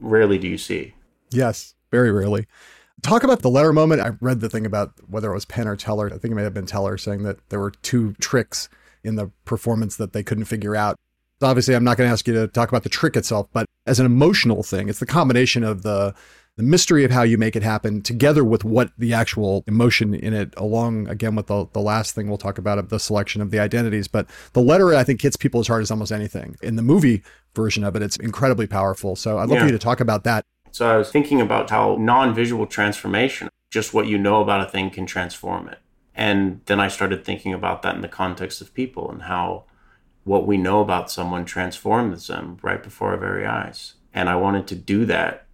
[0.00, 0.94] rarely do you see
[1.30, 2.46] yes very rarely
[3.02, 4.00] Talk about the letter moment.
[4.00, 6.06] I read the thing about whether it was Penn or Teller.
[6.06, 8.70] I think it may have been Teller saying that there were two tricks
[9.04, 10.96] in the performance that they couldn't figure out.
[11.42, 14.00] Obviously, I'm not going to ask you to talk about the trick itself, but as
[14.00, 14.88] an emotional thing.
[14.88, 16.14] It's the combination of the
[16.56, 20.32] the mystery of how you make it happen together with what the actual emotion in
[20.32, 23.50] it along again with the, the last thing we'll talk about of the selection of
[23.50, 26.76] the identities but the letter i think hits people as hard as almost anything in
[26.76, 27.24] the movie
[27.56, 29.60] version of it it's incredibly powerful so i'd love Yeah.
[29.62, 33.92] for you to talk about that So I was thinking about how non-visual transformation, just
[33.92, 35.78] what you know about a thing can transform it.
[36.14, 39.64] And then I started thinking about that in the context of people and how
[40.22, 43.94] what we know about someone transforms them right before our very eyes.
[44.12, 45.46] And I wanted to do that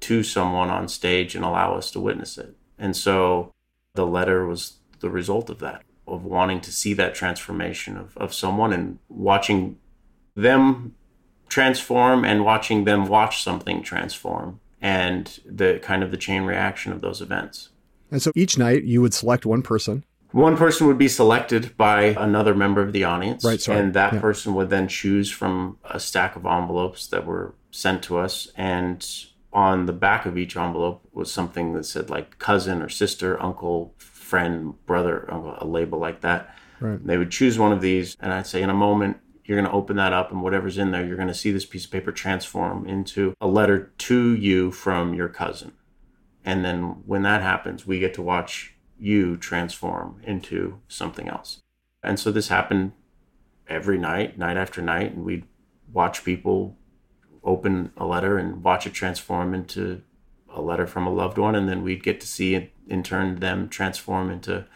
[0.00, 2.54] to someone on stage and allow us to witness it.
[2.78, 3.52] And so
[3.94, 8.34] the letter was the result of that, of wanting to see that transformation of, of
[8.34, 9.78] someone and watching
[10.34, 10.94] them
[11.48, 17.00] transform and watching them watch something transform and the kind of the chain reaction of
[17.00, 17.70] those events.
[18.14, 22.06] And so each night you would select one person One person would be selected by
[22.28, 23.78] another member of the audience, Right, sorry.
[23.80, 24.20] and that Yeah.
[24.20, 28.48] person would then choose from a stack of envelopes that were sent to us.
[28.56, 28.98] And
[29.52, 33.94] on the back of each envelope was something that said like cousin or sister, uncle,
[33.98, 35.16] friend, brother,
[35.60, 36.40] a label like that.
[36.80, 37.04] Right.
[37.06, 39.76] They would choose one of these, and I'd say, in a moment, you're going to
[39.76, 42.10] open that up, and whatever's in there, you're going to see this piece of paper
[42.10, 45.72] transform into a letter to you from your cousin.
[46.44, 51.60] And then when that happens, we get to watch you transform into something else.
[52.02, 52.92] And so this happened
[53.66, 55.44] every night, night after night, and we'd
[55.92, 56.76] watch people
[57.42, 60.02] open a letter and watch it transform into
[60.48, 63.40] a letter from a loved one, and then we'd get to see it in turn
[63.40, 64.66] them transform into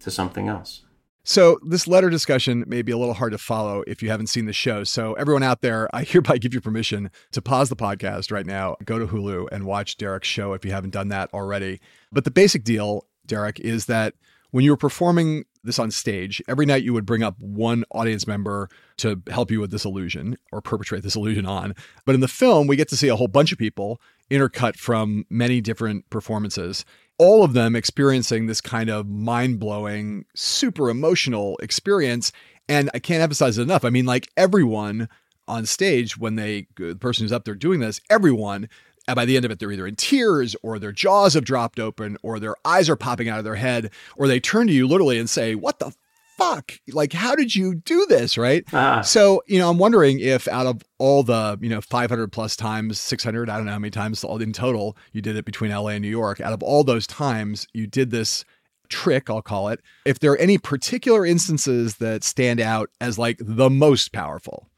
[0.00, 0.82] to something else.
[1.26, 4.44] So, this letter discussion may be a little hard to follow if you haven't seen
[4.44, 4.84] the show.
[4.84, 8.76] So, everyone out there, I hereby give you permission to pause the podcast right now,
[8.84, 11.80] go to Hulu, and watch Derek's show if you haven't done that already.
[12.12, 14.12] But the basic deal, Derek, is that
[14.50, 18.26] when you were performing this on stage, every night you would bring up one audience
[18.26, 21.74] member to help you with this illusion or perpetrate this illusion on.
[22.04, 23.98] But in the film, we get to see a whole bunch of people
[24.30, 26.84] intercut from many different performances
[27.18, 32.32] all of them experiencing this kind of mind blowing, super emotional experience.
[32.68, 33.84] And I can't emphasize it enough.
[33.84, 35.08] I mean, like everyone
[35.46, 38.68] on stage, when they, the person who's up there doing this, everyone,
[39.06, 41.78] and by the end of it, they're either in tears or their jaws have dropped
[41.78, 44.86] open or their eyes are popping out of their head or they turn to you
[44.88, 45.94] literally and say, What the
[46.36, 46.72] fuck?
[46.92, 48.36] Like, how did you do this?
[48.36, 48.64] Right.
[48.72, 49.00] Ah.
[49.00, 53.00] So, you know, I'm wondering if out of all the, you know, 500 plus times,
[53.00, 56.02] 600, I don't know how many times in total you did it between LA and
[56.02, 58.44] New York, out of all those times you did this
[58.88, 63.38] trick, I'll call it, if there are any particular instances that stand out as like
[63.40, 64.68] the most powerful.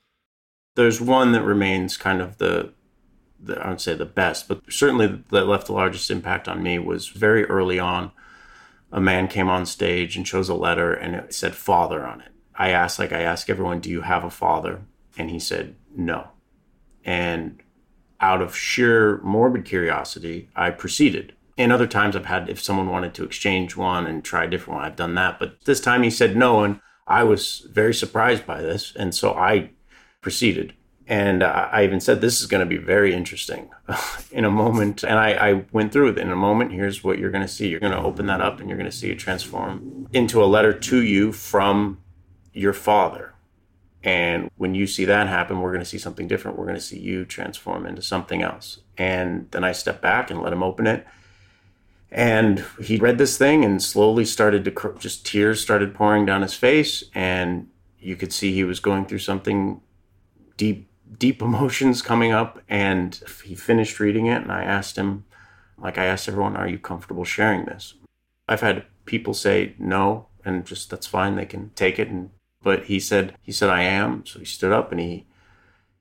[0.74, 2.72] There's one that remains kind of the,
[3.40, 6.78] the I would say the best, but certainly that left the largest impact on me
[6.78, 8.12] was very early on.
[8.96, 12.32] A man came on stage and chose a letter and it said father on it.
[12.54, 14.80] I asked, like I ask everyone, do you have a father?
[15.18, 16.28] And he said, no.
[17.04, 17.62] And
[18.20, 21.34] out of sheer morbid curiosity, I proceeded.
[21.58, 24.78] And other times I've had, if someone wanted to exchange one and try a different
[24.78, 25.38] one, I've done that.
[25.38, 26.64] But this time he said no.
[26.64, 28.94] And I was very surprised by this.
[28.96, 29.72] And so I
[30.22, 30.72] proceeded.
[31.08, 33.70] And I even said, this is going to be very interesting
[34.32, 35.04] in a moment.
[35.04, 36.72] And I, I went through it in a moment.
[36.72, 37.68] Here's what you're going to see.
[37.68, 40.46] You're going to open that up and you're going to see it transform into a
[40.46, 42.00] letter to you from
[42.52, 43.34] your father.
[44.02, 46.58] And when you see that happen, we're going to see something different.
[46.58, 48.80] We're going to see you transform into something else.
[48.96, 51.06] And then I stepped back and let him open it.
[52.10, 56.42] And he read this thing and slowly started to cr- just tears started pouring down
[56.42, 57.04] his face.
[57.14, 59.80] And you could see he was going through something
[60.56, 60.88] deep,
[61.18, 62.60] deep emotions coming up.
[62.68, 64.42] And he finished reading it.
[64.42, 65.24] And I asked him,
[65.78, 67.94] like I asked everyone, are you comfortable sharing this?
[68.48, 71.36] I've had people say no, and just that's fine.
[71.36, 72.30] They can take it and
[72.62, 74.26] but he said he said I am.
[74.26, 75.26] So he stood up and he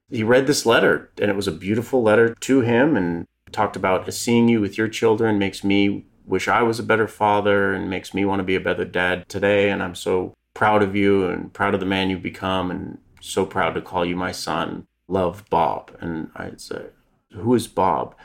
[0.10, 4.12] he read this letter and it was a beautiful letter to him and talked about
[4.14, 8.14] seeing you with your children makes me wish I was a better father and makes
[8.14, 11.54] me want to be a better dad today and I'm so proud of you and
[11.54, 14.88] proud of the man you've become and so proud to call you my son.
[15.08, 15.96] Love Bob.
[16.00, 16.88] And I'd say,
[17.34, 18.16] Who is Bob?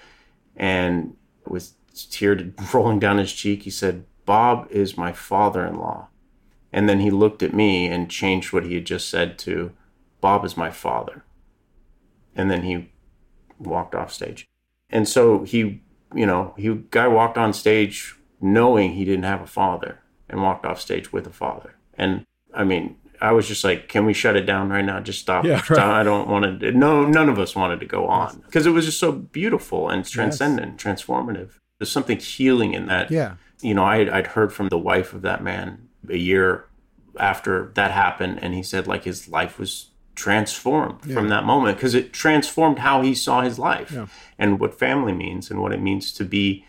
[0.57, 1.17] And
[1.47, 1.73] with
[2.11, 6.09] tear rolling down his cheek, he said, Bob is my father in law.
[6.73, 9.73] And then he looked at me and changed what he had just said to
[10.21, 11.25] Bob is my father.
[12.37, 12.91] And then he
[13.59, 14.47] walked off stage.
[14.89, 15.83] And so he,
[16.15, 20.65] you know, he guy walked on stage knowing he didn't have a father and walked
[20.65, 21.75] off stage with a father.
[21.95, 24.99] And I mean, I was just like, can we shut it down right now?
[25.01, 25.45] Just stop.
[25.45, 25.65] Yeah, right.
[25.65, 25.79] Stop.
[25.79, 26.73] I don't want to.
[26.73, 30.05] No, none of us wanted to go on because it was just so beautiful and
[30.05, 31.51] transcendent, transformative.
[31.79, 33.35] There's something healing in that Yeah.
[33.61, 36.67] you know, I, I'd heard from the wife of that man a year
[37.19, 41.95] after that happened, and he said like his life was transformed from that moment because
[41.95, 43.91] it transformed how he saw his life
[44.39, 46.65] and what family means and what it means to be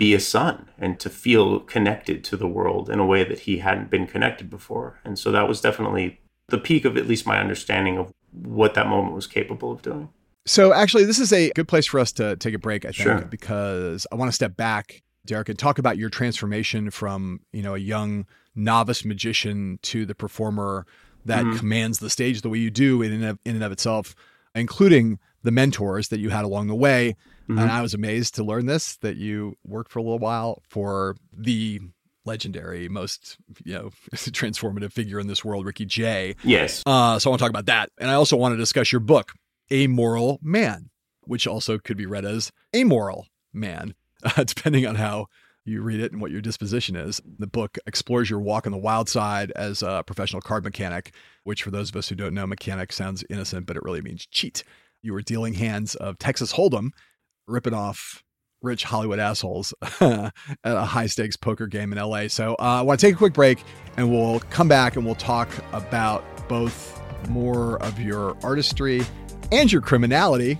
[0.00, 3.58] be a son and to feel connected to the world in a way that he
[3.58, 4.98] hadn't been connected before.
[5.04, 8.86] And so that was definitely the peak of at least my understanding of what that
[8.86, 10.08] moment was capable of doing.
[10.46, 12.94] So actually, this is a good place for us to take a break, I think,
[12.96, 13.20] Sure.
[13.26, 17.74] because I want to step back, Derek, and talk about your transformation from you know
[17.74, 20.86] a young novice magician to the performer
[21.26, 21.58] that mm-hmm.
[21.58, 24.14] commands the stage the way you do in and of, in and of itself,
[24.54, 27.16] including the mentors that you had along the way.
[27.58, 31.16] And I was amazed to learn this that you worked for a little while for
[31.32, 31.80] the
[32.24, 36.36] legendary, most you know transformative figure in this world, Ricky Jay.
[36.44, 36.82] Yes.
[36.86, 37.90] Uh, so I want to talk about that.
[37.98, 39.32] And I also want to discuss your book,
[39.72, 40.90] Amoral Man,
[41.22, 45.26] which also could be read as Amoral Man, uh, depending on how
[45.64, 47.20] you read it and what your disposition is.
[47.38, 51.12] The book explores your walk on the wild side as a professional card mechanic,
[51.44, 54.26] which, for those of us who don't know, mechanic sounds innocent, but it really means
[54.26, 54.64] cheat.
[55.02, 56.90] You were dealing hands of Texas Hold'em,
[57.50, 58.22] ripping off
[58.62, 60.32] rich Hollywood assholes at
[60.64, 62.28] a high stakes poker game in LA.
[62.28, 63.62] So uh, I want to take a quick break
[63.96, 69.02] and we'll come back and we'll talk about both more of your artistry
[69.52, 70.58] and your criminality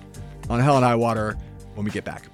[0.48, 1.36] on Hell and High Water
[1.74, 2.24] when we get back.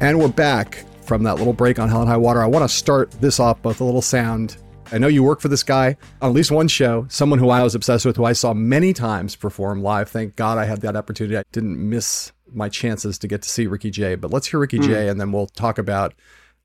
[0.00, 2.42] And we're back from that little break on Hell and High Water.
[2.42, 4.56] I want to start this off with a little sound.
[4.92, 7.62] I know you work for this guy on at least one show, someone who I
[7.62, 10.08] was obsessed with, who I saw many times perform live.
[10.08, 11.36] Thank God I had that opportunity.
[11.36, 14.14] I didn't miss my chances to get to see Ricky Jay.
[14.14, 14.84] But let's hear Ricky hmm.
[14.84, 16.14] Jay, and then we'll talk about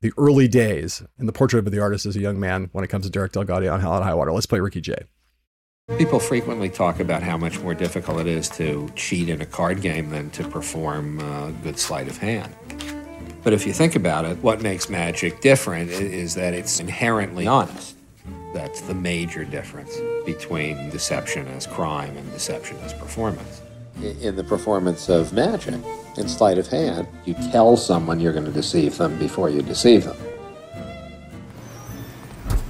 [0.00, 2.88] the early days and the portrait of the artist as a young man when it
[2.88, 4.32] comes to Derek DelGaudio on Hell and High Water.
[4.32, 5.04] Let's play Ricky Jay.
[5.98, 9.82] People frequently talk about how much more difficult it is to cheat in a card
[9.82, 12.54] game than to perform a good sleight of hand.
[13.42, 17.96] But if you think about it, what makes magic different is that it's inherently honest.
[18.52, 23.62] That's the major difference between deception as crime and deception as performance.
[24.02, 25.74] In the performance of magic,
[26.16, 30.04] in sleight of hand, you tell someone you're going to deceive them before you deceive
[30.04, 30.16] them.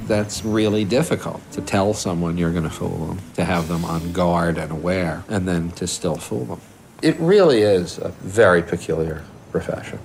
[0.06, 4.12] That's really difficult to tell someone you're going to fool them, to have them on
[4.12, 6.60] guard and aware, and then to still fool them.
[7.00, 10.00] It really is a very peculiar profession.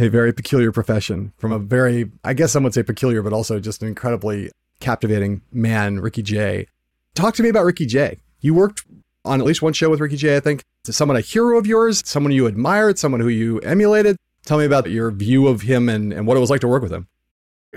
[0.00, 3.60] A very peculiar profession from a very, I guess some would say peculiar, but also
[3.60, 6.66] just an incredibly captivating man, Ricky Jay.
[7.14, 8.18] Talk to me about Ricky Jay.
[8.40, 8.84] You worked
[9.24, 10.62] on at least one show with Ricky Jay, I think.
[10.88, 12.02] Is someone a hero of yours?
[12.06, 12.98] Someone you admired?
[12.98, 14.16] Someone who you emulated?
[14.46, 16.82] Tell me about your view of him and, and what it was like to work
[16.82, 17.06] with him.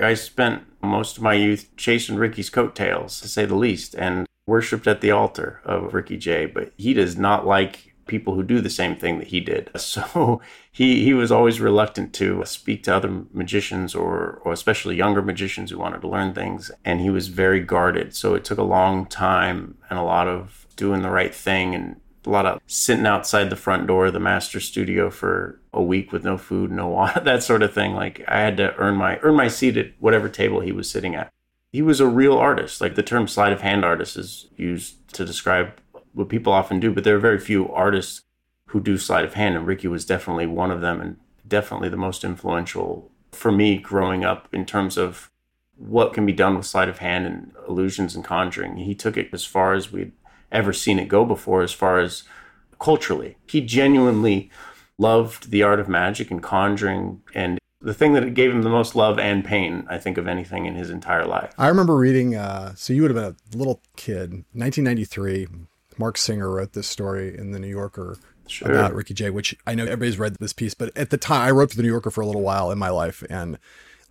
[0.02, 4.88] I spent most of my youth chasing Ricky's coattails, to say the least, and worshipped
[4.88, 6.46] at the altar of Ricky Jay.
[6.46, 9.70] But he does not like people who do the same thing that he did.
[9.94, 15.22] So he, he was always reluctant to speak to other magicians or, or especially younger
[15.22, 16.72] magicians who wanted to learn things.
[16.84, 18.16] And he was very guarded.
[18.16, 21.98] So it took a long time and a lot of doing the right thing and
[22.26, 26.12] a lot of sitting outside the front door of the master studio for a week
[26.12, 27.94] with no food, no water, that sort of thing.
[27.94, 31.16] Like I had to earn my earn my seat at whatever table he was sitting
[31.16, 31.32] at.
[31.72, 32.82] He was a real artist.
[32.82, 35.74] Like the term sleight of hand artist is used to describe
[36.14, 38.22] what people often do, but there are very few artists
[38.68, 41.98] who do sleight of hand, and Ricky was definitely one of them, and definitely the
[41.98, 45.30] most influential for me growing up in terms of
[45.76, 48.78] what can be done with sleight of hand and illusions and conjuring.
[48.78, 50.12] He took it as far as we'd
[50.52, 52.24] ever seen it go before, as far as
[52.80, 53.38] culturally.
[53.48, 54.52] He genuinely
[54.98, 58.96] loved the art of magic and conjuring, and the thing that gave him the most
[58.96, 61.54] love and pain, I think, of anything in his entire life.
[61.58, 65.48] I remember reading, uh, so you would have been a little kid, 1993.
[66.00, 68.70] Mark Singer wrote this story in the New Yorker Sure.
[68.70, 71.52] about Ricky Jay, which I know everybody's read this piece, but at the time I
[71.52, 73.24] wrote for the New Yorker for a little while in my life.
[73.30, 73.58] And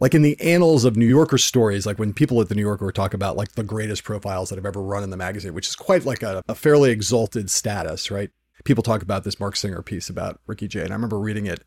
[0.01, 2.91] like in the annals of New Yorker stories, like when people at the New Yorker
[2.93, 5.77] talk about like the greatest profiles that have ever run in the magazine, which is
[5.77, 8.31] quite like a, a fairly exalted status, right?
[8.65, 10.83] People talk about this Mark Singer piece about Ricky Jay.
[10.83, 11.63] And I remember reading it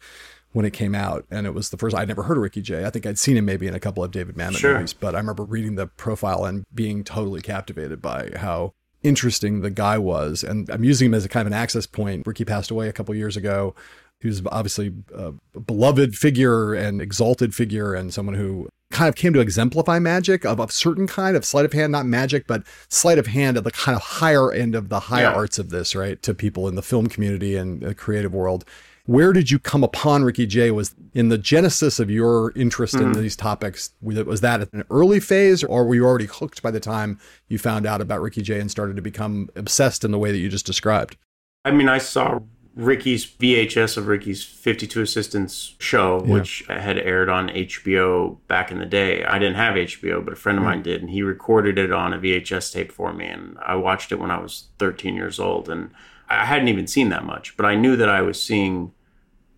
[0.53, 2.85] when it came out, and it was the first I'd never heard of Ricky Jay.
[2.85, 4.73] I think I'd seen him maybe in a couple of David Mamet Sure.
[4.75, 8.73] movies, but I remember reading the profile and being totally captivated by how
[9.05, 10.43] interesting the guy was.
[10.43, 12.25] And I'm using him as a kind of an access point.
[12.25, 13.75] Ricky passed away a couple of years ago.
[14.21, 19.33] He was obviously a beloved figure and exalted figure, and someone who kind of came
[19.33, 23.17] to exemplify magic of a certain kind of sleight of hand, not magic, but sleight
[23.17, 25.33] of hand at the kind of higher end of the higher Yeah.
[25.33, 26.21] arts of this, right?
[26.23, 28.63] To people in the film community and the creative world.
[29.05, 30.71] Where did you come upon Ricky Jay?
[30.71, 33.21] Was in the genesis of your interest in mm-hmm.
[33.21, 33.91] these topics?
[34.01, 37.59] Was that at an early phase, or were you already hooked by the time you
[37.59, 40.49] found out about Ricky Jay and started to become obsessed in the way that you
[40.49, 41.17] just described?
[41.63, 42.39] I mean, I saw
[42.75, 46.33] Ricky's VHS of Ricky's 52 Assistants show, Yeah.
[46.33, 49.23] which had aired on HBO back in the day.
[49.23, 50.69] I didn't have HBO, but a friend of hmm.
[50.69, 53.27] mine did, and he recorded it on a VHS tape for me.
[53.27, 55.91] And I watched it when I was 13 years old, and
[56.27, 58.91] I hadn't even seen that much, but I knew that I was seeing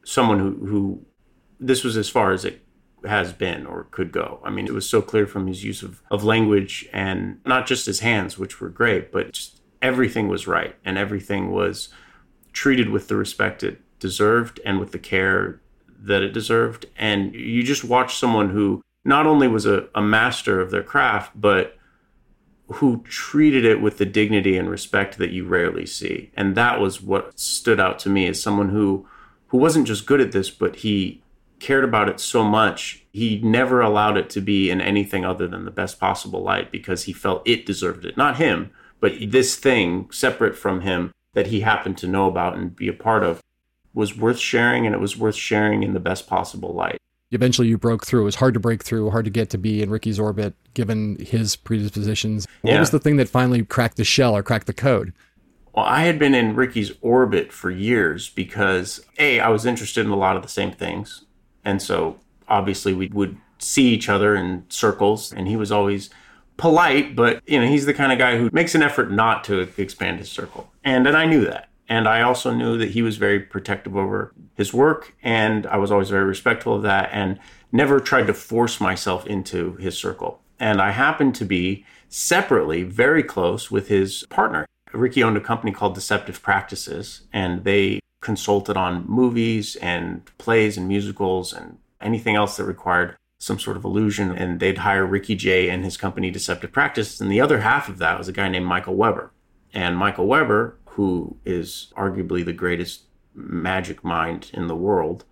[0.08, 1.06] someone who, who
[1.60, 2.66] this was as far as it
[3.06, 4.40] has been or could go.
[4.42, 7.86] I mean, it was so clear from his use of, of language and not just
[7.86, 11.90] his hands, which were great, but just everything was right and everything was
[12.54, 15.62] treated with the respect it deserved and with the care
[16.00, 16.86] that it deserved.
[16.98, 21.34] And you just watch someone who not only was a, a master of their craft,
[21.36, 21.78] but
[22.76, 26.32] who treated it with the dignity and respect that you rarely see.
[26.34, 29.06] And that was what stood out to me as someone who
[29.48, 31.22] who wasn't just good at this, but he
[31.60, 33.04] cared about it so much.
[33.12, 37.04] He never allowed it to be in anything other than the best possible light because
[37.04, 38.16] he felt it deserved it.
[38.18, 38.70] Not him,
[39.00, 42.94] but this thing separate from him that he happened to know about and be a
[42.94, 43.42] part of
[43.94, 47.00] was worth sharing and it was worth sharing in the best possible light.
[47.32, 48.22] Eventually, you broke through.
[48.22, 51.18] It was hard to break through, hard to get to be in Ricky's orbit, given
[51.20, 52.48] his predispositions.
[52.62, 52.80] What Yeah.
[52.80, 55.12] was the thing that finally cracked the shell or cracked the code?
[55.78, 60.12] Well, I had been in Ricky's orbit for years because A, I was interested in
[60.12, 61.24] a lot of the same things.
[61.64, 62.18] And so
[62.48, 66.10] obviously we would see each other in circles and he was always
[66.58, 69.70] polite, but you know, he's the kind of guy who makes an effort not to
[69.78, 70.68] expand his circle.
[70.84, 71.70] And and I knew that.
[71.88, 75.92] And I also knew that he was very protective over his work and I was
[75.92, 77.38] always very respectful of that and
[77.72, 80.42] never tried to force myself into his circle.
[80.60, 84.66] And I happened to be separately very close with his partner.
[84.98, 90.88] Ricky owned a company called Deceptive Practices, and they consulted on movies and plays and
[90.88, 94.32] musicals and anything else that required some sort of illusion.
[94.32, 97.22] And they'd hire Ricky Jay and his company Deceptive Practices.
[97.22, 99.32] And the other half of that was a guy named Michael Weber.
[99.74, 105.24] And Michael Weber, who is arguably the greatest magic mind in the world,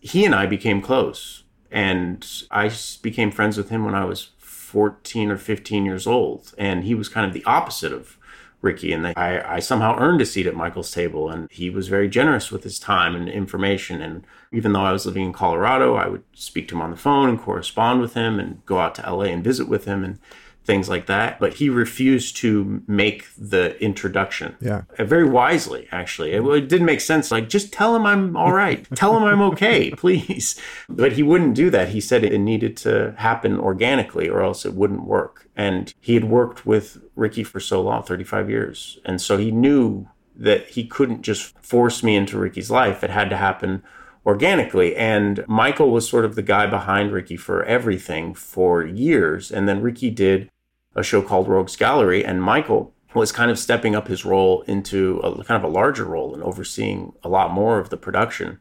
[0.00, 1.42] he and I became close.
[1.70, 2.70] And I
[3.02, 6.54] became friends with him when I was 14 or 15 years old.
[6.56, 8.16] And he was kind of the opposite of
[8.62, 8.92] Ricky.
[8.92, 11.28] And I, I somehow earned a seat at Michael's table.
[11.28, 14.00] And he was very generous with his time and information.
[14.00, 16.96] And even though I was living in Colorado, I would speak to him on the
[16.96, 20.18] phone and correspond with him and go out to LA and visit with him and
[20.64, 21.40] things like that.
[21.40, 24.56] But he refused to make the introduction.
[24.60, 24.82] Yeah.
[24.98, 26.32] Uh, Very wisely, actually.
[26.32, 27.30] It, it didn't make sense.
[27.30, 28.86] Like, just tell him I'm all right.
[28.94, 30.58] tell him I'm okay, please.
[30.88, 31.88] But he wouldn't do that.
[31.88, 35.48] He said it needed to happen organically or else it wouldn't work.
[35.56, 38.98] And he had worked with Ricky for so long 35 years.
[39.04, 43.04] And so he knew that he couldn't just force me into Ricky's life.
[43.04, 43.82] It had to happen
[44.24, 44.94] organically.
[44.96, 49.50] And Michael was sort of the guy behind Ricky for everything for years.
[49.50, 50.48] And then Ricky did
[50.94, 55.18] a show called Rogues Gallery, and Michael was kind of stepping up his role into
[55.18, 58.58] a kind of a larger role and overseeing a lot more of the production.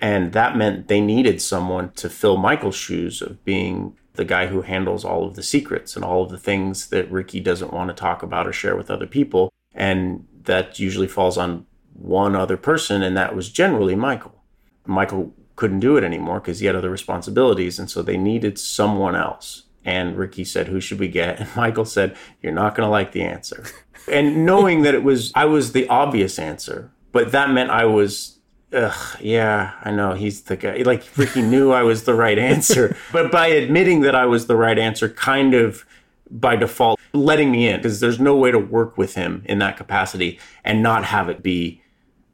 [0.00, 4.62] And that meant they needed someone to fill Michael's shoes of being the guy who
[4.62, 7.94] handles all of the secrets and all of the things that Ricky doesn't want to
[7.94, 9.52] talk about or share with other people.
[9.74, 14.42] And that usually falls on one other person, and that was generally Michael.
[14.86, 19.16] Michael couldn't do it anymore because he had other responsibilities, and so they needed someone
[19.16, 19.62] else.
[19.84, 23.12] And Ricky said, "Who should we get?" And Michael said, "You're not going to like
[23.12, 23.64] the answer."
[24.10, 28.34] and knowing that it was I was the obvious answer, but that meant I was
[28.74, 30.78] Ugh, yeah, I know he's the guy.
[30.78, 34.56] Like Ricky knew I was the right answer, but by admitting that I was the
[34.56, 35.86] right answer, kind of
[36.30, 39.76] by default letting me in because there's no way to work with him in that
[39.76, 41.80] capacity and not have it be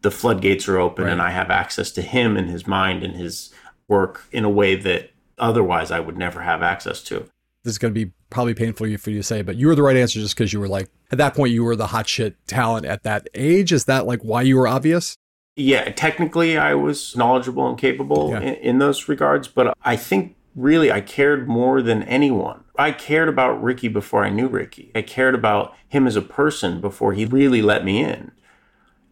[0.03, 3.53] the floodgates are open and I have access to him and his mind and his
[3.89, 7.27] work in a way that otherwise I would never have access to.
[7.65, 9.83] This is going to be probably painful for you to say, but you were the
[9.83, 12.37] right answer just because you were like, at that point, you were the hot shit
[12.47, 13.73] talent at that age.
[13.73, 15.17] Is that like why you were obvious?
[15.57, 18.41] yeah, technically I was knowledgeable and capable Yeah.
[18.41, 22.65] in, in those regards, but I think really I cared more than anyone.
[22.79, 24.91] I cared about Ricky before I knew Ricky.
[24.95, 28.31] I cared about him as a person before he really let me in.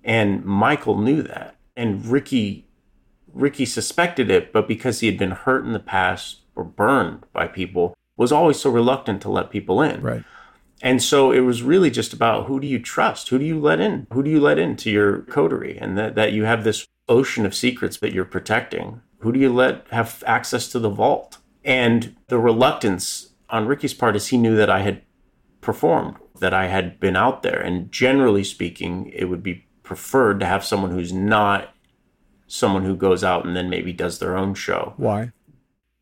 [0.03, 1.57] And Michael knew that.
[1.77, 2.67] And Ricky
[3.35, 7.47] Ricky suspected it, but because he had been hurt in the past or burned by
[7.47, 10.03] people, was always so reluctant to let people in.
[10.03, 10.25] Right.
[10.83, 13.31] And so it was really just about who do you trust?
[13.31, 14.07] Who do you let in?
[14.13, 15.79] Who do you let into your coterie?
[15.79, 19.01] And that, that you have this ocean of secrets that you're protecting.
[19.21, 21.39] Who do you let have access to the vault?
[21.65, 25.03] And the reluctance on Ricky's part is he knew that I had
[25.61, 27.61] performed, that I had been out there.
[27.61, 31.75] And generally speaking, it would be preferred to have someone who's not
[32.47, 35.33] someone who goes out and then maybe does their own show Why?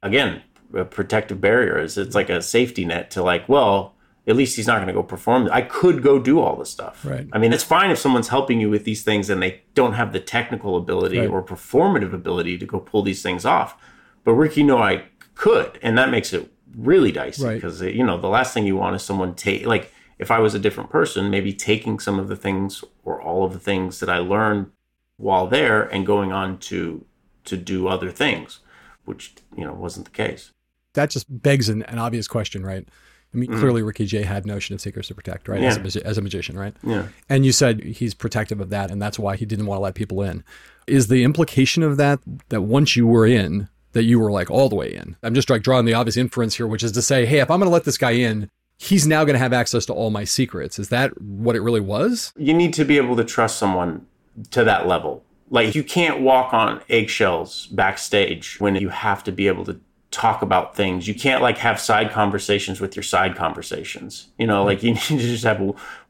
[0.03, 0.43] again
[0.75, 3.95] a protective barrier is it's like a safety net to like well
[4.29, 5.49] at least he's not going to go perform.
[5.53, 7.05] I could go do all this stuff.
[7.05, 7.29] Right.
[7.33, 10.13] I mean, it's fine if someone's helping you with these things and they don't have
[10.13, 11.31] the technical ability Right.
[11.31, 13.77] or performative ability to go pull these things off.
[14.25, 15.05] But Ricky knew I
[15.37, 17.55] could, and that makes it really dicey Right.
[17.55, 20.57] because you know the last thing you want is someone take like if I was
[20.57, 24.09] a different person, maybe taking some of the things or all of the things that
[24.11, 24.73] I learned
[25.19, 27.05] while there and going on to
[27.45, 28.59] to do other things,
[29.05, 30.51] which you know wasn't the case.
[30.97, 32.87] That just begs an, an obvious question, right?
[33.35, 33.61] I mean, mm-hmm.
[33.61, 35.63] clearly Ricky Jay had notion of secrets to protect, right?
[35.63, 35.99] As, a.
[35.99, 36.07] Yeah.
[36.07, 36.75] as a magician, right?
[36.83, 37.09] Yeah.
[37.29, 39.95] And you said he's protective of that, and that's why he didn't want to let
[39.95, 40.43] people in.
[40.87, 44.69] Is the implication of that that once you were in, that you were like all
[44.69, 45.17] the way in?
[45.23, 47.59] I'm just like drawing the obvious inference here, which is to say, hey, if I'm
[47.59, 50.25] going to let this guy in, he's now going to have access to all my
[50.25, 50.79] secrets.
[50.79, 52.33] Is that what it really was?
[52.37, 54.07] you need to be able to trust someone
[54.51, 55.25] to that level.
[55.51, 59.81] Like you can't walk on eggshells backstage when you have to be able to
[60.17, 61.07] talk about things.
[61.07, 64.29] You can't like have side conversations with your side conversations.
[64.39, 65.61] You know, like you need to just have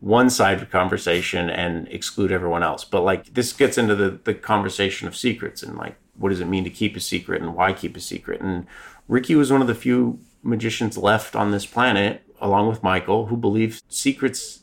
[0.00, 2.84] one side conversation and exclude everyone else.
[2.84, 6.46] But like this gets into the the conversation of secrets and like what does it
[6.46, 8.40] mean to keep a secret and why keep a secret?
[8.40, 8.66] And
[9.08, 13.36] Ricky was one of the few magicians left on this planet along with Michael who
[13.36, 14.62] believed secrets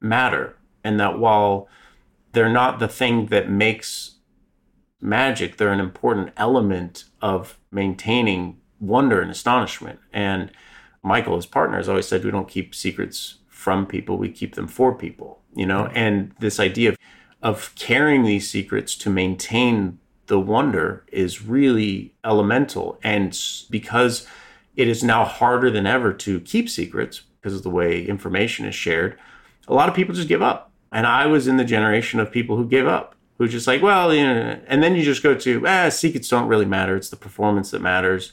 [0.00, 1.68] matter and that while
[2.32, 4.16] they're not the thing that makes
[5.00, 10.00] magic, they're an important element of maintaining wonder and astonishment.
[10.12, 10.50] And
[11.02, 14.66] Michael, his partner, has always said we don't keep secrets from people, we keep them
[14.66, 15.86] for people, you know?
[15.94, 16.98] And this idea of,
[17.42, 22.98] of carrying these secrets to maintain the wonder is really elemental.
[23.04, 23.38] And
[23.70, 24.26] because
[24.76, 28.74] it is now harder than ever to keep secrets because of the way information is
[28.74, 29.18] shared,
[29.68, 30.72] a lot of people just give up.
[30.90, 34.12] And I was in the generation of people who gave up, who just like, well,
[34.12, 36.96] you know, and then you just go to, ah, secrets don't really matter.
[36.96, 38.32] It's the performance that matters.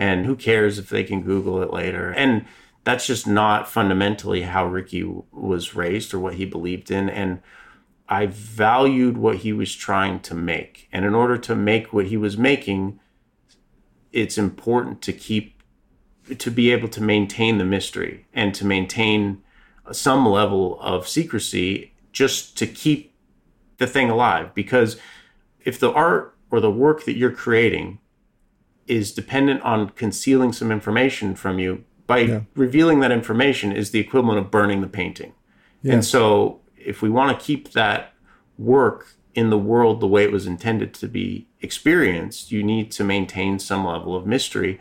[0.00, 2.10] And who cares if they can Google it later?
[2.10, 2.46] And
[2.84, 7.10] that's just not fundamentally how Ricky was raised or what he believed in.
[7.10, 7.42] And
[8.08, 10.88] I valued what he was trying to make.
[10.90, 12.98] And in order to make what he was making,
[14.10, 15.62] it's important to keep
[16.38, 19.42] to be able to maintain the mystery and to maintain
[19.92, 23.12] some level of secrecy just to keep
[23.76, 24.96] the thing alive because
[25.64, 27.98] if the art or the work that you're creating
[28.86, 32.22] is dependent on concealing some information from you by
[32.56, 35.32] revealing that information is the equivalent of burning the painting
[35.84, 38.12] and so if we want to keep that
[38.58, 43.04] work in the world the way it was intended to be experienced you need to
[43.04, 44.80] maintain some level of mystery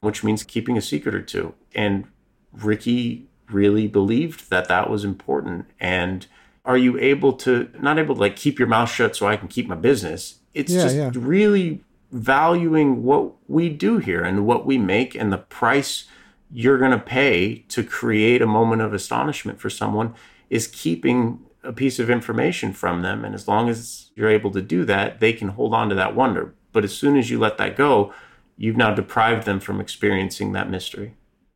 [0.00, 1.54] which means keeping a secret or two.
[1.74, 2.06] And
[2.52, 5.66] Ricky really believed that that was important.
[5.78, 6.26] And
[6.64, 9.48] are you able to not able to like keep your mouth shut so I can
[9.48, 10.40] keep my business?
[10.54, 11.10] It's Yeah, just yeah.
[11.14, 11.82] really
[12.12, 16.06] valuing what we do here and what we make and the price
[16.52, 20.14] you're going to pay to create a moment of astonishment for someone
[20.48, 24.62] is keeping a piece of information from them and as long as you're able to
[24.62, 27.58] do that they can hold on to that wonder but as soon as you let
[27.58, 28.12] that go
[28.60, 31.14] you've now deprived them from experiencing that mystery.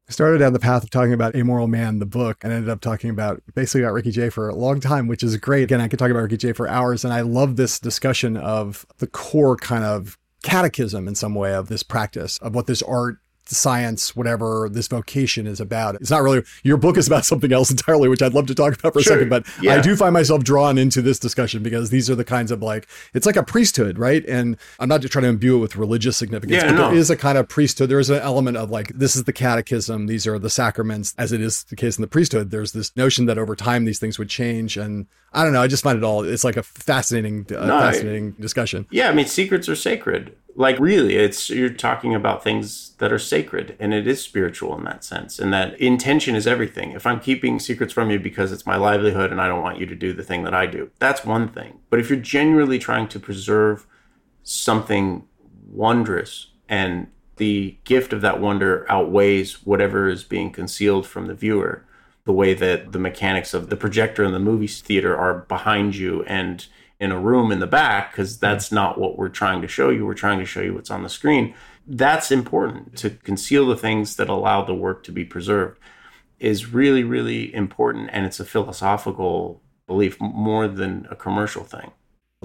[0.08, 2.80] I started down the path of talking about Amoral Man, the book, and ended up
[2.80, 5.64] talking about basically about Ricky Jay for a long time, which is great.
[5.64, 8.86] Again, I could talk about Ricky Jay for hours, and I love this discussion of
[8.98, 13.16] the core kind of catechism in some way of this practice, of what this art,
[13.46, 15.94] science, whatever this vocation is about.
[15.96, 18.74] It's not really your book is about something else entirely, which I'd love to talk
[18.78, 19.74] about for a second, but Yeah.
[19.74, 22.86] I do find myself drawn into this discussion because these are the kinds of like
[23.12, 24.24] it's like a priesthood, right?
[24.26, 26.88] And I'm not just trying to imbue it with religious significance, Yeah, but no.
[26.90, 27.88] there is a kind of priesthood.
[27.90, 31.32] There is an element of like this is the catechism, these are the sacraments, as
[31.32, 32.50] it is the case in the priesthood.
[32.50, 35.62] There's this notion that over time these things would change, and I don't know.
[35.62, 36.22] I just find it all.
[36.24, 38.86] It's like a fascinating, uh, No, fascinating discussion.
[38.90, 40.34] Yeah, I mean, secrets are sacred.
[40.56, 44.84] Like, really, it's you're talking about things that are sacred, and it is spiritual in
[44.84, 45.40] that sense.
[45.40, 46.92] And that intention is everything.
[46.92, 49.86] If I'm keeping secrets from you because it's my livelihood and I don't want you
[49.86, 51.80] to do the thing that I do, that's one thing.
[51.90, 53.86] But if you're genuinely trying to preserve
[54.44, 55.24] something
[55.68, 61.84] wondrous and the gift of that wonder outweighs whatever is being concealed from the viewer
[62.24, 66.22] the way that the mechanics of the projector in the movie theater are behind you
[66.24, 66.66] and
[67.04, 70.04] in a room in the back because that's not what we're trying to show you
[70.04, 71.54] we're trying to show you what's on the screen
[71.86, 75.78] that's important to conceal the things that allow the work to be preserved
[76.38, 81.92] is really really important and it's a philosophical belief more than a commercial thing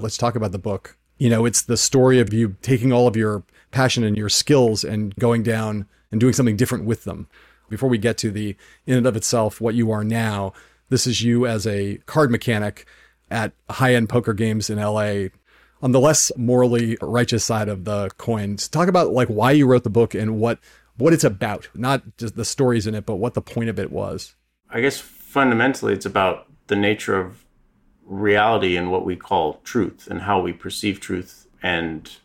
[0.01, 0.97] Let's talk about the book.
[1.18, 4.84] You know, it's the story of you taking all of your passion and your skills
[4.84, 7.28] and going down and doing something different with them.
[7.68, 8.55] Before we get to the
[8.86, 10.53] in and of itself, what you are now,
[10.89, 12.88] this is you as a card mechanic
[13.32, 15.30] at high end poker games in LA
[15.82, 18.57] on the less morally righteous side of the coin.
[18.57, 20.59] Talk about like why you wrote the book and what
[20.97, 23.91] what it's about, not just the stories in it, but what the point of it
[23.91, 24.36] was.
[24.69, 27.45] I guess fundamentally it's about the nature of
[28.03, 32.17] reality and what we call truth and how we perceive truth and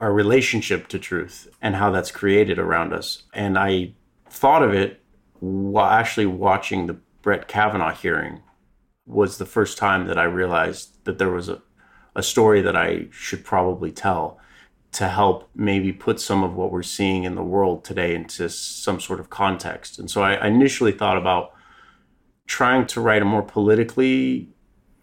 [0.00, 3.22] our relationship to truth and how that's created around us.
[3.32, 3.92] And I
[4.28, 5.00] thought of it
[5.40, 8.42] while actually watching the Brett Kavanaugh hearing
[9.08, 11.62] was the first time that I realized that there was a,
[12.14, 14.38] a story that I should probably tell
[14.92, 19.00] to help maybe put some of what we're seeing in the world today into some
[19.00, 19.98] sort of context.
[19.98, 21.52] And so I initially thought about
[22.46, 24.48] trying to write a more politically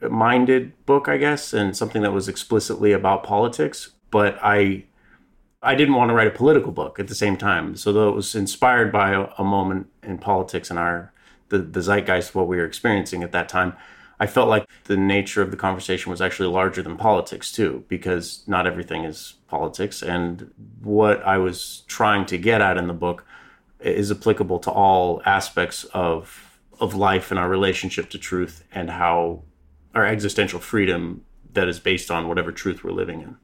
[0.02, 3.92] minded book, I guess, and something that was explicitly about politics.
[4.12, 4.86] But I
[5.62, 7.76] I didn't want to write a political book at the same time.
[7.76, 11.12] So though it was inspired by a, a moment in politics and our
[11.50, 13.76] the, the zeitgeist what we were experiencing at that time,
[14.20, 18.44] I felt like the nature of the conversation was actually larger than politics too, because
[18.48, 20.02] not everything is politics.
[20.02, 20.52] And
[20.82, 23.26] what I was trying to get at in the book
[23.80, 29.42] is applicable to all aspects of of life and our relationship to truth and how
[29.94, 33.38] our existential freedom that is based on whatever truth we're living in.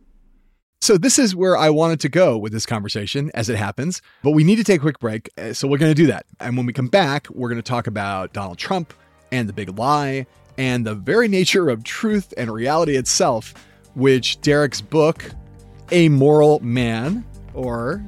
[0.82, 4.32] So, this is where I wanted to go with this conversation as it happens, but
[4.32, 5.30] we need to take a quick break.
[5.38, 6.26] Uh, so, we're going to do that.
[6.40, 8.94] And when we come back, we're going to talk about Donald Trump
[9.32, 10.26] and the big lie
[10.58, 13.54] and the very nature of truth and reality itself,
[13.96, 15.32] which Derek's book,
[15.92, 18.04] A Moral Man, or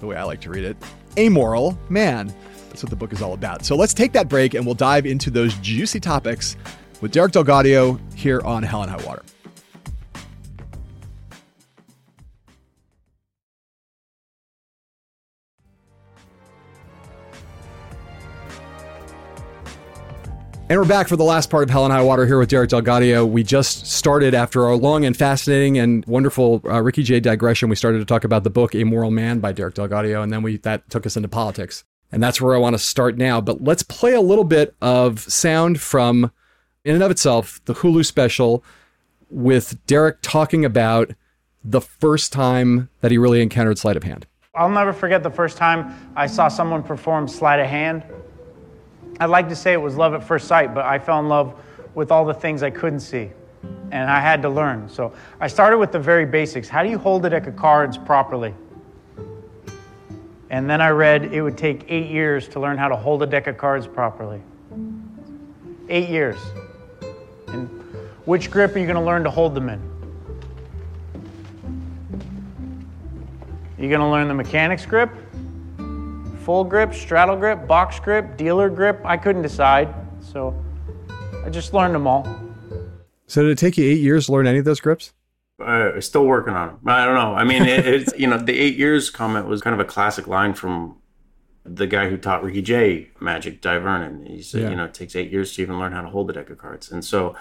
[0.00, 0.76] the way I like to read it,
[1.18, 2.32] Amoral Man.
[2.68, 3.64] That's what the book is all about.
[3.64, 6.56] So, let's take that break and we'll dive into those juicy topics
[7.00, 9.22] with Derek DelGaudio here on Hell and High Water.
[20.68, 22.70] And we're back for the last part of Hell and High Water here with Derek
[22.70, 23.24] DelGaudio.
[23.24, 27.68] We just started after our long and fascinating and wonderful uh, Ricky Jay digression.
[27.68, 30.56] We started to talk about the book Amoral Man by Derek DelGaudio, and then we
[30.58, 31.84] that took us into politics.
[32.10, 33.40] And that's where I want to start now.
[33.40, 36.32] But let's play a little bit of sound from,
[36.84, 38.64] in and of itself, the Hulu special
[39.30, 41.12] with Derek talking about
[41.62, 44.26] the first time that he really encountered sleight of hand.
[44.52, 48.02] I'll never forget the first time I saw someone perform sleight of hand.
[49.18, 51.54] I'd like to say it was love at first sight, but I fell in love
[51.94, 53.30] with all the things I couldn't see.
[53.90, 54.88] And I had to learn.
[54.88, 56.68] So I started with the very basics.
[56.68, 58.54] How do you hold a deck of cards properly?
[60.50, 63.26] And then I read it would take eight years to learn how to hold a
[63.26, 64.40] deck of cards properly.
[65.88, 66.38] Eight years.
[67.48, 67.68] And
[68.26, 69.80] which grip are you going to learn to hold them in?
[73.78, 75.10] You're going to learn the mechanics grip?
[76.46, 79.00] Full grip, straddle grip, box grip, dealer grip.
[79.04, 79.92] I couldn't decide.
[80.20, 80.54] So
[81.44, 82.24] I just learned them all.
[83.26, 85.12] So did it take you eight years to learn any of those grips?
[85.60, 86.80] Uh, still working on them.
[86.86, 87.34] I don't know.
[87.34, 90.28] I mean, it, it's you know the eight years comment was kind of a classic
[90.28, 90.96] line from
[91.64, 94.24] the guy who taught Ricky Jay magic, Dai Vernon.
[94.24, 94.70] He said, yeah.
[94.70, 96.58] you know, it takes eight years to even learn how to hold a deck of
[96.58, 96.92] cards.
[96.92, 97.34] And so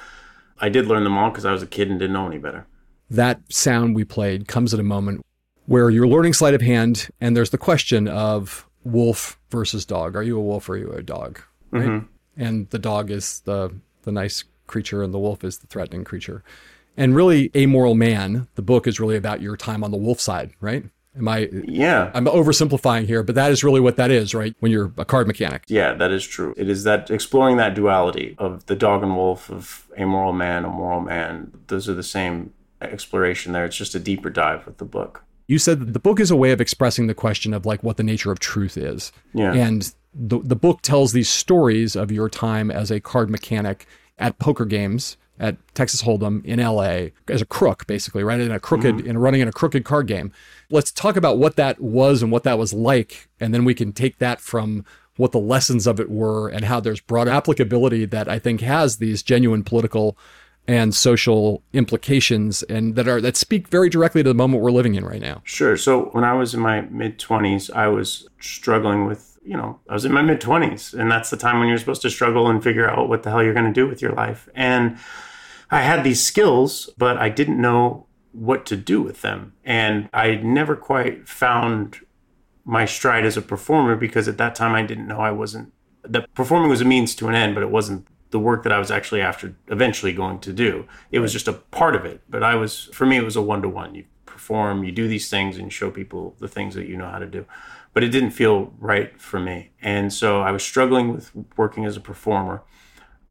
[0.59, 2.65] I did learn them all because I was a kid and didn't know any better.
[3.11, 5.23] That sound we played comes at a moment
[5.67, 10.15] where you're learning sleight of hand, and there's the question of wolf versus dog.
[10.15, 11.41] Are you a wolf or are you a dog?
[11.71, 11.83] Right?
[11.83, 12.05] Mm-hmm.
[12.37, 13.73] And the dog is the
[14.03, 16.43] the nice creature, and the wolf is the threatening creature.
[16.95, 20.53] And really, Amoral Man, the book is really about your time on the wolf side,
[20.61, 20.85] right?
[21.17, 21.49] Am I?
[21.65, 22.11] Yeah.
[22.13, 24.55] I'm oversimplifying here, but that is really what that is, right?
[24.59, 25.63] When you're a card mechanic.
[25.67, 26.53] Yeah, that is true.
[26.57, 30.69] It is that exploring that duality of the dog and wolf, of amoral man, a
[30.69, 31.51] moral man.
[31.67, 33.65] Those are the same exploration there.
[33.65, 36.35] It's just a deeper dive with the book you said that the book is a
[36.35, 39.11] way of expressing the question of like what the nature of truth is.
[39.33, 39.53] Yeah.
[39.53, 43.85] And the the book tells these stories of your time as a card mechanic
[44.17, 48.39] at poker games at Texas Hold'em in LA as a crook, basically, right?
[48.39, 49.07] In a crooked, mm-hmm.
[49.07, 50.31] in running in a crooked card game.
[50.69, 53.91] Let's talk about what that was and what that was like, and then we can
[53.91, 54.85] take that from
[55.17, 58.97] what the lessons of it were and how there's broad applicability that I think has
[58.97, 60.17] these genuine political
[60.67, 64.95] and social implications and that are that speak very directly to the moment we're living
[64.95, 65.41] in right now.
[65.43, 65.77] Sure.
[65.77, 69.93] So when I was in my mid 20s, I was struggling with, you know, I
[69.93, 72.63] was in my mid 20s and that's the time when you're supposed to struggle and
[72.63, 74.49] figure out what the hell you're going to do with your life.
[74.55, 74.97] And
[75.69, 79.53] I had these skills, but I didn't know what to do with them.
[79.63, 81.99] And I never quite found
[82.65, 85.71] my stride as a performer because at that time I didn't know I wasn't
[86.03, 88.79] that performing was a means to an end, but it wasn't the work that I
[88.79, 90.85] was actually after eventually going to do.
[91.09, 92.19] It was just a part of it.
[92.27, 93.95] But I was, for me, it was a one to one.
[93.95, 97.19] You perform, you do these things and show people the things that you know how
[97.19, 97.45] to do.
[97.93, 99.71] But it didn't feel right for me.
[99.81, 102.61] And so I was struggling with working as a performer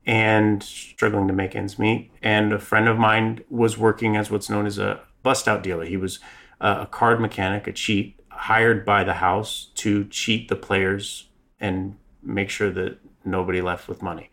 [0.06, 2.10] and struggling to make ends meet.
[2.22, 5.84] And a friend of mine was working as what's known as a bust out dealer.
[5.84, 6.18] He was
[6.62, 11.28] a card mechanic, a cheat, hired by the house to cheat the players
[11.60, 14.30] and make sure that nobody left with money.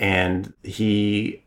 [0.00, 1.44] And he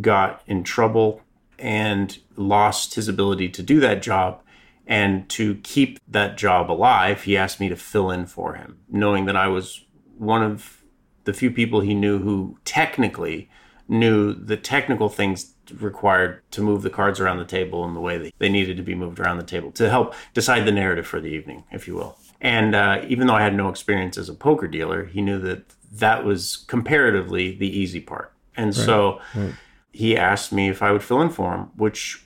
[0.00, 1.22] got in trouble
[1.58, 4.42] and lost his ability to do that job.
[4.86, 9.26] And to keep that job alive, he asked me to fill in for him, knowing
[9.26, 9.84] that I was
[10.18, 10.82] one of
[11.24, 13.48] the few people he knew who technically
[13.88, 18.18] knew the technical things required to move the cards around the table in the way
[18.18, 21.20] that they needed to be moved around the table to help decide the narrative for
[21.20, 22.18] the evening, if you will.
[22.40, 25.62] And uh, even though I had no experience as a poker dealer, he knew that
[25.92, 28.32] that was comparatively the easy part.
[28.56, 28.84] And right.
[28.84, 29.54] so right.
[29.92, 32.24] he asked me if I would fill in for him, which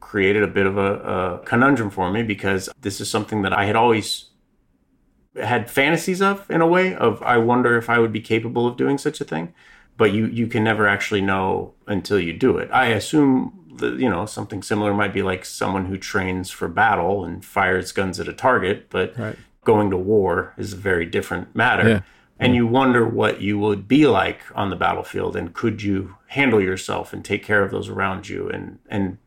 [0.00, 3.66] created a bit of a, a conundrum for me because this is something that I
[3.66, 4.26] had always
[5.36, 8.76] had fantasies of in a way of I wonder if I would be capable of
[8.76, 9.54] doing such a thing
[9.98, 12.70] but you you can never actually know until you do it.
[12.72, 17.24] I assume that you know something similar might be like someone who trains for battle
[17.24, 19.36] and fires guns at a target, but right.
[19.64, 21.88] going to war is a very different matter.
[21.88, 22.00] Yeah.
[22.40, 22.56] And hmm.
[22.56, 27.12] you wonder what you would be like on the battlefield, and could you handle yourself
[27.12, 29.18] and take care of those around you, and and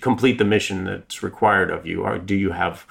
[0.00, 2.86] complete the mission that's required of you, or do you have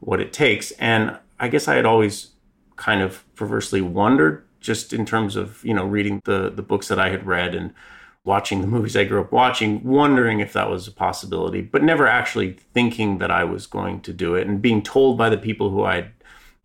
[0.00, 0.70] what it takes?
[0.72, 2.30] And I guess I had always
[2.76, 6.98] kind of perversely wondered just in terms of you know reading the the books that
[6.98, 7.72] I had read and
[8.24, 12.06] watching the movies I grew up watching, wondering if that was a possibility, but never
[12.06, 15.70] actually thinking that I was going to do it, and being told by the people
[15.70, 16.10] who I'd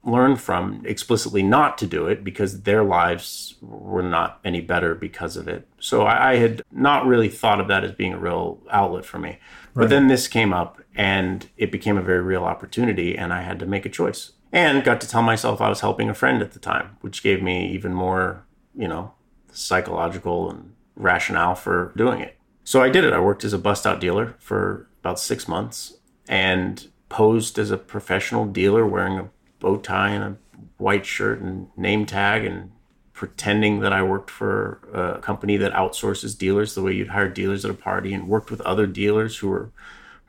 [0.05, 5.35] learned from explicitly not to do it because their lives were not any better because
[5.35, 5.67] of it.
[5.79, 9.17] So I, I had not really thought of that as being a real outlet for
[9.17, 9.29] me.
[9.29, 9.83] Right.
[9.83, 13.59] But then this came up and it became a very real opportunity, and I had
[13.59, 16.53] to make a choice and got to tell myself I was helping a friend at
[16.53, 19.13] the time, which gave me even more, you know,
[19.51, 22.37] psychological and rationale for doing it.
[22.63, 23.11] So I did it.
[23.11, 25.97] I worked as a bust out dealer for about six months
[26.27, 29.29] and posed as a professional dealer wearing a
[29.59, 30.37] bow tie and a
[30.77, 32.71] white shirt and name tag and
[33.13, 37.63] pretending that I worked for a company that outsources dealers the way you'd hire dealers
[37.63, 39.71] at a party and worked with other dealers who were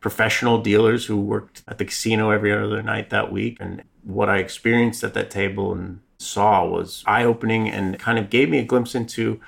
[0.01, 3.57] professional dealers who worked at the casino every other night that week.
[3.59, 8.31] And what I experienced at that table and saw was eye opening and kind of
[8.31, 9.41] gave me a glimpse into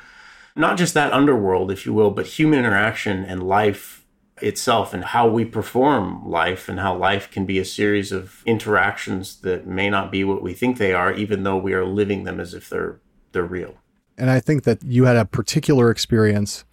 [0.57, 3.97] not just that underworld, if you will, but human interaction and life
[4.43, 9.41] itself and how we perform life and how life can be a series of interactions
[9.41, 12.41] that may not be what we think they are, even though we are living them
[12.41, 13.01] as if they're
[13.32, 13.74] they're real.
[14.16, 16.64] And I think that you had a particular experience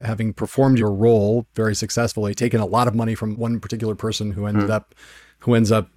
[0.00, 4.32] having performed your role very successfully, taken a lot of money from one particular person
[4.32, 4.70] who ended mm.
[4.70, 4.94] up
[5.40, 5.88] who ends up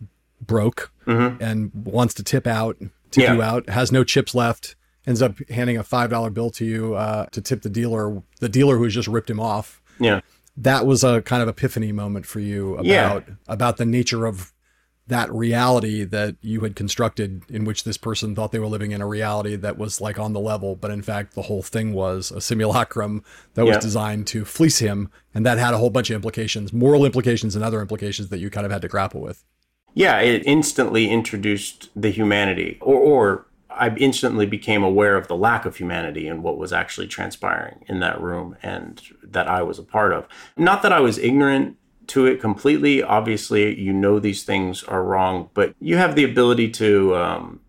[0.42, 1.42] broke mm-hmm.
[1.42, 2.78] and wants to tip out,
[3.12, 3.34] tip yeah.
[3.34, 4.76] you out, has no chips left,
[5.06, 8.50] ends up handing a five dollar bill to you uh, to tip the dealer, the
[8.50, 9.82] dealer who's just ripped him off.
[10.00, 10.22] Yeah,
[10.58, 13.22] that was a kind of epiphany moment for you about yeah.
[13.48, 14.54] about the nature of
[15.08, 19.00] that reality that you had constructed in which this person thought they were living in
[19.00, 22.32] a reality that was like on the level but in fact the whole thing was
[22.32, 26.16] a simulacrum that was designed to fleece him and that had a whole bunch of
[26.16, 29.46] implications moral implications and other implications that you kind of had to grapple with
[29.98, 33.47] yeah, it instantly introduced the humanity, or, or
[33.80, 38.00] I instantly became aware of the lack of humanity and what was actually transpiring in
[38.00, 40.28] that room and that I was a part of.
[40.58, 43.04] Not that I was ignorant to it completely.
[43.04, 47.60] Obviously, you know these things are wrong, but you have the ability to um,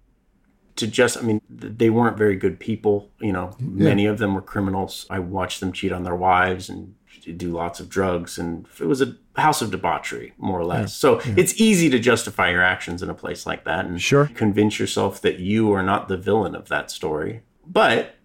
[0.77, 1.17] to just.
[1.17, 3.11] I mean, they weren't very good people.
[3.21, 3.67] You know, yeah.
[3.67, 5.07] many of them were criminals.
[5.11, 6.95] I watched them cheat on their wives and
[7.33, 10.81] do lots of drugs, and it was a house of debauchery, more or less.
[10.81, 10.87] Yeah.
[10.87, 11.35] So yeah.
[11.37, 14.31] it's easy to justify your actions in a place like that and sure.
[14.35, 17.43] convince yourself that you are not the villain of that story.
[17.67, 18.17] But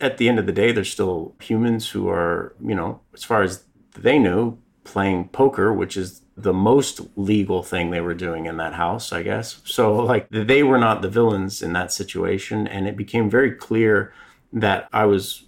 [0.00, 3.42] at the end of the day, there's still humans who are, you know, as far
[3.42, 3.64] as
[3.94, 8.72] they knew, playing poker, which is the most legal thing they were doing in that
[8.72, 9.60] house, I guess.
[9.64, 12.66] So, like, they were not the villains in that situation.
[12.66, 14.12] And it became very clear
[14.52, 15.44] that I was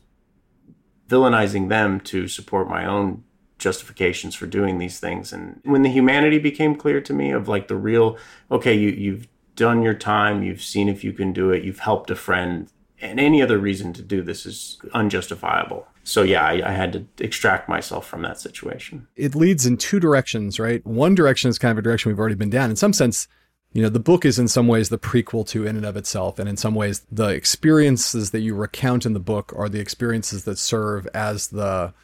[1.09, 3.25] villainizing them to support my own
[3.59, 5.33] justifications for doing these things.
[5.33, 8.19] And when the humanity became clear to me of like the real,
[8.51, 12.11] okay, you, you've done your time, you've seen if you can do it, you've helped
[12.11, 12.69] a friend,
[13.01, 15.87] and any other reason to do this is unjustifiable.
[16.05, 19.07] So yeah, I, I, had to extract myself from that situation.
[19.15, 20.85] It leads in two directions, right?
[20.85, 22.71] One direction is kind of a direction we've already been down.
[22.71, 23.29] In some sense,
[23.73, 26.39] you know, the book is in some ways the prequel to in and of itself,
[26.39, 30.45] and in some ways, the experiences that you recount in the book are the experiences
[30.45, 31.95] that serve as the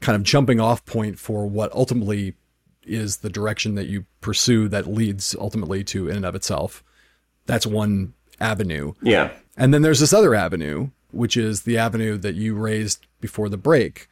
[0.00, 2.34] kind of jumping off point for what ultimately
[2.84, 6.84] is the direction that you pursue that leads ultimately to in and of itself.
[7.46, 8.92] That's one avenue.
[9.02, 9.32] Yeah.
[9.56, 13.56] And then there's this other avenue, which is the avenue that you raised before the
[13.56, 14.08] break,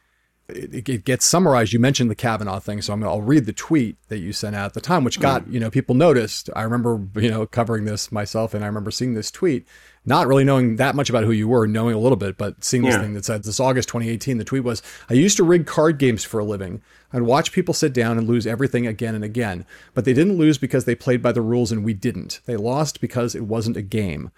[0.47, 1.73] it, it, gets summarized.
[1.73, 4.55] You mentioned the Kavanaugh thing, so I'm gonna, I'll read the tweet that you sent
[4.55, 5.53] out at the time, which got mm.
[5.53, 6.49] you know people noticed.
[6.55, 9.67] I remember you know covering this myself, and I remember seeing this tweet,
[10.05, 12.83] not really knowing that much about who you were, knowing a little bit, but seeing
[12.83, 13.01] this yeah.
[13.01, 14.37] thing that said this August 2018.
[14.37, 16.81] The tweet was, "I used to rig card games for a living.
[17.11, 19.65] I'd watch people sit down and lose everything again and again,
[19.95, 22.41] but they didn't lose because they played by the rules and we didn't.
[22.45, 24.31] They lost because it wasn't a game.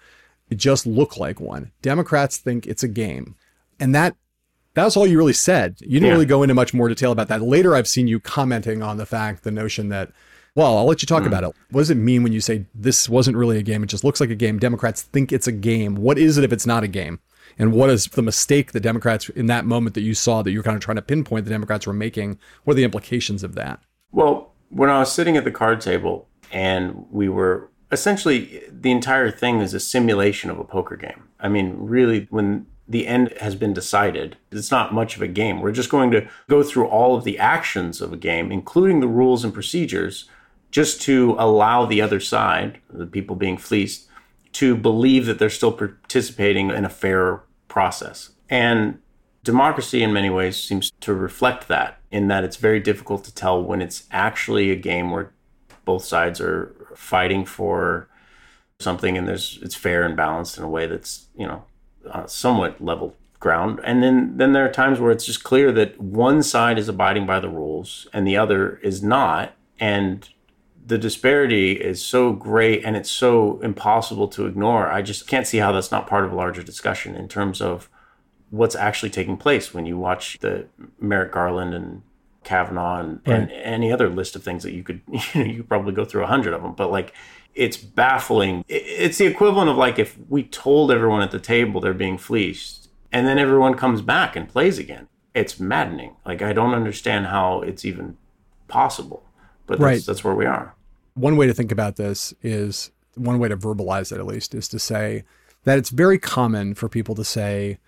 [0.48, 1.72] It just looked like one.
[1.82, 3.34] Democrats think it's a game."
[3.80, 4.16] And that
[4.84, 5.76] that's all you really said.
[5.80, 6.12] You didn't yeah.
[6.12, 7.42] really go into much more detail about that.
[7.42, 10.10] Later, I've seen you commenting on the fact, the notion that,
[10.54, 11.28] well, I'll let you talk mm.
[11.28, 11.54] about it.
[11.70, 13.82] What does it mean when you say this wasn't really a game?
[13.82, 14.58] It just looks like a game.
[14.58, 15.94] Democrats think it's a game.
[15.94, 17.20] What is it if it's not a game?
[17.58, 20.62] And what is the mistake the Democrats in that moment that you saw that you're
[20.62, 22.38] kind of trying to pinpoint the Democrats were making?
[22.64, 23.80] What are the implications of that?
[24.12, 29.30] Well, when I was sitting at the card table and we were essentially the entire
[29.30, 31.24] thing is a simulation of a poker game.
[31.40, 34.36] I mean, really, when the end has been decided.
[34.50, 35.60] It's not much of a game.
[35.60, 39.08] We're just going to go through all of the actions of a game, including the
[39.08, 40.28] rules and procedures,
[40.70, 44.08] just to allow the other side, the people being fleeced,
[44.52, 48.30] to believe that they're still participating in a fair process.
[48.48, 48.98] And
[49.44, 53.62] democracy, in many ways, seems to reflect that, in that it's very difficult to tell
[53.62, 55.32] when it's actually a game where
[55.84, 58.08] both sides are fighting for
[58.80, 61.64] something and there's it's fair and balanced in a way that's you know
[62.12, 63.80] uh, somewhat level ground.
[63.84, 67.26] And then then there are times where it's just clear that one side is abiding
[67.26, 70.28] by the rules and the other is not, and
[70.84, 74.88] the disparity is so great and it's so impossible to ignore.
[74.88, 77.90] I just can't see how that's not part of a larger discussion in terms of
[78.50, 80.66] what's actually taking place when you watch the
[80.98, 82.02] Merrick Garland and
[82.42, 83.40] Kavanaugh and, right.
[83.40, 86.04] and any other list of things that you could you know you could probably go
[86.04, 86.72] through a hundred of them.
[86.72, 87.12] But like
[87.58, 88.64] it's baffling.
[88.68, 92.88] It's the equivalent of like if we told everyone at the table they're being fleeced
[93.10, 95.08] and then everyone comes back and plays again.
[95.34, 96.14] It's maddening.
[96.24, 98.16] Like I don't understand how it's even
[98.68, 99.24] possible.
[99.66, 100.06] But that's, right.
[100.06, 100.74] that's where we are.
[101.14, 104.68] One way to think about this is one way to verbalize it at least is
[104.68, 105.24] to say
[105.64, 107.78] that it's very common for people to say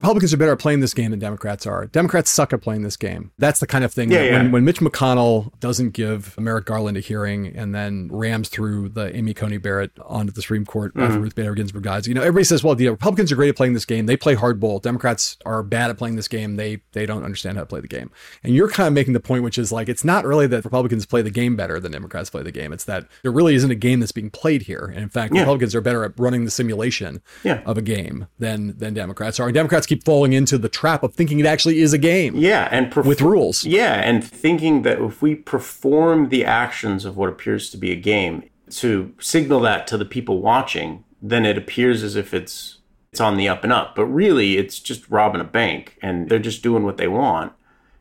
[0.00, 1.86] Republicans are better at playing this game than Democrats are.
[1.86, 3.32] Democrats suck at playing this game.
[3.38, 4.32] That's the kind of thing yeah, yeah.
[4.36, 9.14] When, when, Mitch McConnell doesn't give Merrick Garland a hearing and then rams through the
[9.16, 11.02] Amy Coney Barrett onto the Supreme Court mm-hmm.
[11.02, 13.56] after Ruth Bader Ginsburg dies, you know, everybody says, well, the Republicans are great at
[13.56, 14.04] playing this game.
[14.04, 14.82] They play hardball.
[14.82, 16.56] Democrats are bad at playing this game.
[16.56, 18.10] They they don't understand how to play the game.
[18.42, 21.06] And you're kind of making the point, which is like, it's not really that Republicans
[21.06, 22.74] play the game better than Democrats play the game.
[22.74, 24.92] It's that there really isn't a game that's being played here.
[24.94, 25.40] And in fact, yeah.
[25.40, 29.46] Republicans are better at running the simulation of a game than than Democrats are.
[29.46, 32.34] And Democrats keep falling into the the trap of thinking it actually is a game.
[32.34, 33.64] Yeah, and perf- with rules.
[33.64, 37.96] Yeah, and thinking that if we perform the actions of what appears to be a
[37.96, 42.78] game to signal that to the people watching, then it appears as if it's
[43.12, 43.94] it's on the up and up.
[43.94, 47.52] But really, it's just robbing a bank, and they're just doing what they want.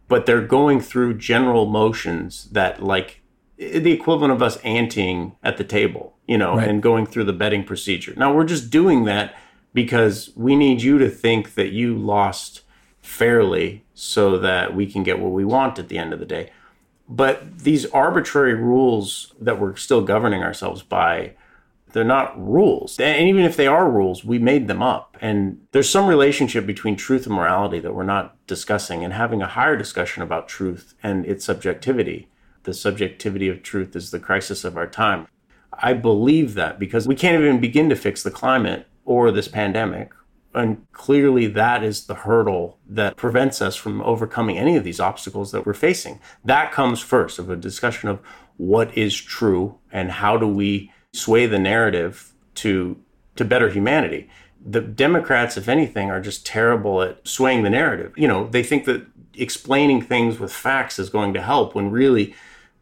[0.08, 3.22] But they're going through general motions that like
[3.58, 6.68] the equivalent of us anting at the table, you know, right.
[6.68, 8.16] and going through the betting procedure.
[8.18, 9.36] Now we're just doing that
[9.76, 12.62] because we need you to think that you lost
[13.02, 16.50] fairly so that we can get what we want at the end of the day.
[17.08, 21.34] But these arbitrary rules that we're still governing ourselves by,
[21.92, 23.00] they're not rules.
[23.00, 25.18] And even if they are rules, we made them up.
[25.22, 29.48] And there's some relationship between truth and morality that we're not discussing and having a
[29.48, 32.28] higher discussion about truth and its subjectivity.
[32.64, 35.28] The subjectivity of truth is the crisis of our time.
[35.74, 40.12] I believe that because we can't even begin to fix the climate or this pandemic.
[40.54, 45.52] And clearly, that is the hurdle that prevents us from overcoming any of these obstacles
[45.52, 46.20] that we're facing.
[46.46, 48.20] That comes first of a discussion of
[48.58, 52.98] what is true and how do we sway the narrative to,
[53.36, 54.30] to better humanity.
[54.66, 58.14] The Democrats, if anything, are just terrible at swaying the narrative.
[58.18, 59.06] You know, they think that
[59.38, 62.34] explaining things with facts is going to help when really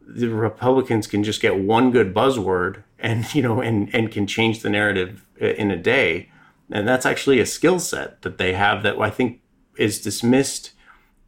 [0.06, 4.60] the Republicans can just get one good buzzword and you know and and can change
[4.60, 6.28] the narrative Uh, in a day.
[6.70, 9.40] And that's actually a skill set that they have that I think
[9.76, 10.72] is dismissed.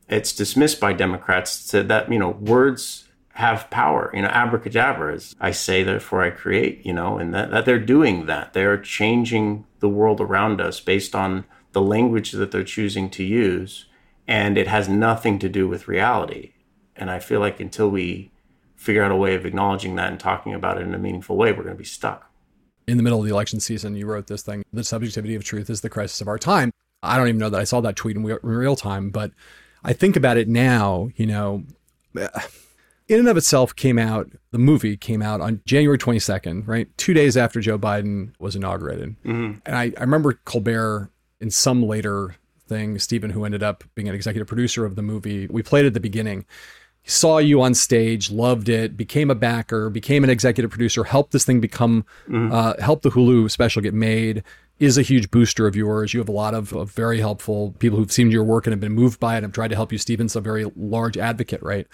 [0.09, 4.13] It's dismissed by Democrats to that, you know, words have power.
[4.15, 7.81] You know, abracadabra is I say therefore I create, you know, and that, that they're
[7.81, 8.53] doing that.
[8.53, 13.25] They are changing the world around us based on the language that they're choosing to
[13.25, 13.87] use.
[14.29, 16.53] And it has nothing to do with reality.
[16.95, 18.31] And I feel like until we
[18.77, 21.51] figure out a way of acknowledging that and talking about it in a meaningful way,
[21.51, 22.31] we're going to be stuck
[22.87, 25.71] in the middle of the election season, you wrote this thing The subjectivity of truth
[25.71, 26.71] is the crisis of our time.
[27.03, 29.33] I don't even know that I saw that tweet in real time, but
[29.85, 31.65] I think about it now, you know,
[32.15, 36.89] in and of itself came out, the movie came out on January 22nd, right?
[36.97, 39.17] Two days after Joe Biden was inaugurated.
[39.25, 39.59] Mm-hmm.
[39.65, 41.11] And I, I remember Colbert
[41.41, 42.99] in some later thing.
[42.99, 46.01] Stephen, who ended up being an executive producer of the movie, we played at the
[46.01, 46.45] beginning.
[47.09, 51.45] Saw you on stage, loved it, became a backer, became an executive producer, helped this
[51.45, 52.53] thing become, mm-hmm.
[52.53, 54.43] uh, helped the Hulu special get made.
[54.79, 56.13] Is a huge booster of yours.
[56.13, 58.81] You have a lot of, of very helpful people who've seen your work and have
[58.81, 59.43] been moved by it.
[59.43, 59.97] I've tried to help you.
[59.97, 61.87] Stephen's a very large advocate, right?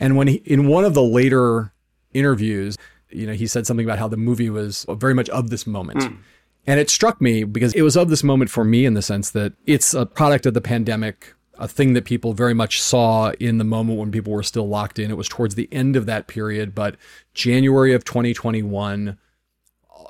[0.00, 1.74] And when he, in one of the later
[2.14, 2.78] interviews,
[3.10, 6.00] you know, he said something about how the movie was very much of this moment.
[6.00, 6.18] Mm.
[6.66, 9.30] And it struck me because it was of this moment for me in the sense
[9.30, 13.58] that it's a product of the pandemic, a thing that people very much saw in
[13.58, 15.12] the moment when people were still locked in.
[15.12, 16.96] It was towards the end of that period, but
[17.34, 19.16] January of 2021,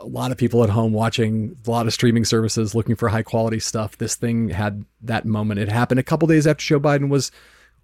[0.01, 3.23] a lot of people at home watching a lot of streaming services looking for high
[3.23, 3.99] quality stuff.
[3.99, 5.61] This thing had that moment.
[5.61, 7.31] It happened a couple days after Joe Biden was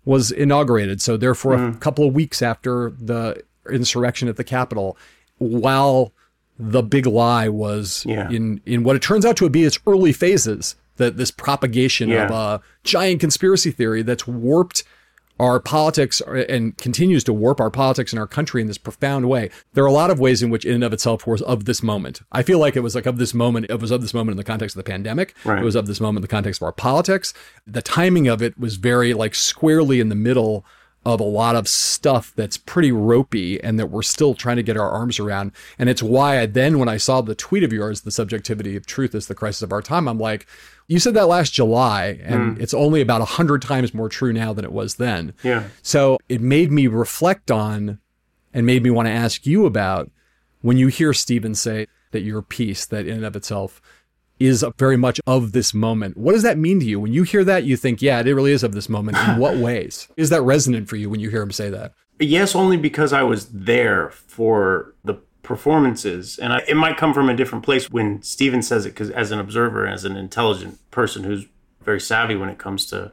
[0.02, 1.02] was inaugurated.
[1.02, 1.76] So therefore, mm.
[1.76, 4.96] a couple of weeks after the insurrection at the Capitol,
[5.36, 6.14] while
[6.58, 8.30] the big lie was yeah.
[8.30, 12.26] in in what it turns out to be its early phases that this propagation yeah.
[12.26, 14.84] of a giant conspiracy theory that's warped
[15.40, 19.50] our politics and continues to warp our politics in our country in this profound way.
[19.72, 21.82] There are a lot of ways in which, in and of itself, was of this
[21.82, 22.22] moment.
[22.32, 23.66] I feel like it was like of this moment.
[23.70, 25.34] It was of this moment in the context of the pandemic.
[25.44, 25.60] Right.
[25.60, 27.32] It was of this moment in the context of our politics.
[27.66, 30.64] The timing of it was very like squarely in the middle
[31.06, 34.76] of a lot of stuff that's pretty ropey and that we're still trying to get
[34.76, 35.52] our arms around.
[35.78, 38.84] And it's why I then, when I saw the tweet of yours, the subjectivity of
[38.84, 40.46] truth is the crisis of our time, I'm like,
[40.88, 42.60] you said that last July, and mm.
[42.60, 45.34] it's only about a hundred times more true now than it was then.
[45.42, 45.64] Yeah.
[45.82, 47.98] So it made me reflect on
[48.54, 50.10] and made me want to ask you about
[50.62, 53.82] when you hear Stephen say that your piece, that in and of itself,
[54.40, 56.16] is very much of this moment.
[56.16, 57.00] What does that mean to you?
[57.00, 59.18] When you hear that, you think, yeah, it really is of this moment.
[59.18, 60.08] In what ways?
[60.16, 61.92] Is that resonant for you when you hear him say that?
[62.18, 66.38] Yes, only because I was there for the performances.
[66.38, 69.30] And I, it might come from a different place when Stephen says it, because as
[69.30, 71.46] an observer, as an intelligent person who's
[71.82, 73.12] very savvy when it comes to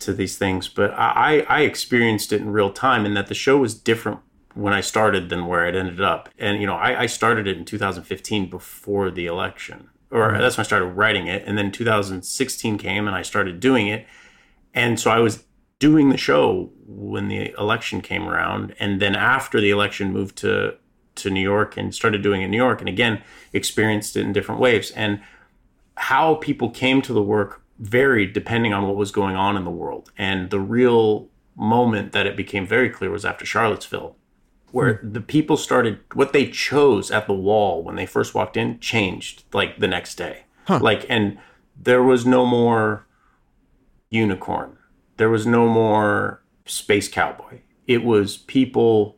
[0.00, 0.68] to these things.
[0.68, 4.20] But I, I experienced it in real time, and that the show was different
[4.54, 6.28] when I started than where it ended up.
[6.38, 10.40] And you know, I, I started it in 2015 before the election, or mm-hmm.
[10.40, 11.42] that's when I started writing it.
[11.46, 14.06] And then 2016 came and I started doing it.
[14.74, 15.44] And so I was
[15.78, 18.74] doing the show when the election came around.
[18.80, 20.76] And then after the election, moved to,
[21.18, 22.80] to New York and started doing it in New York.
[22.80, 24.90] And again, experienced it in different waves.
[24.92, 25.20] And
[25.96, 29.70] how people came to the work varied depending on what was going on in the
[29.70, 30.10] world.
[30.16, 34.16] And the real moment that it became very clear was after Charlottesville
[34.72, 35.14] where mm.
[35.14, 39.44] the people started what they chose at the wall when they first walked in changed
[39.52, 40.44] like the next day.
[40.66, 40.80] Huh.
[40.82, 41.38] Like and
[41.80, 43.06] there was no more
[44.10, 44.76] unicorn.
[45.16, 47.60] There was no more space cowboy.
[47.86, 49.16] It was people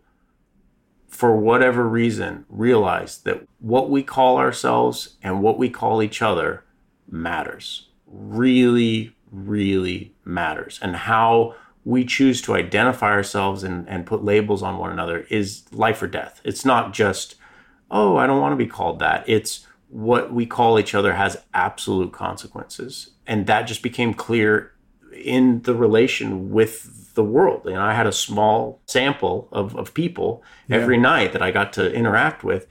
[1.21, 6.65] for whatever reason realized that what we call ourselves and what we call each other
[7.11, 7.89] matters.
[8.07, 11.55] Really really matters and how
[11.85, 16.07] we choose to identify ourselves and, and put labels on one another is life or
[16.07, 16.41] death.
[16.43, 17.35] It's not just,
[17.91, 19.23] oh, I don't want to be called that.
[19.29, 23.11] It's what we call each other has absolute consequences.
[23.27, 24.73] And that just became clear
[25.13, 27.67] in the relation with the world.
[27.67, 30.77] And I had a small sample of, of people yeah.
[30.77, 32.67] every night that I got to interact with.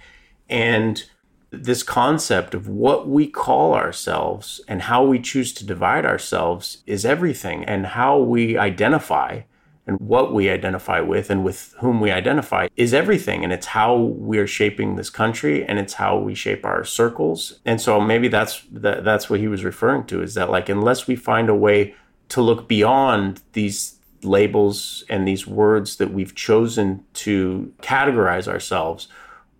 [0.49, 1.03] And
[1.51, 7.05] this concept of what we call ourselves and how we choose to divide ourselves is
[7.05, 9.41] everything, and how we identify
[9.89, 13.43] and what we identify with and with whom we identify is everything.
[13.43, 17.59] And it's how we're shaping this country and it's how we shape our circles.
[17.65, 21.07] And so maybe that's that, that's what he was referring to is that like unless
[21.07, 21.95] we find a way
[22.29, 29.07] to look beyond these labels and these words that we've chosen to categorize ourselves,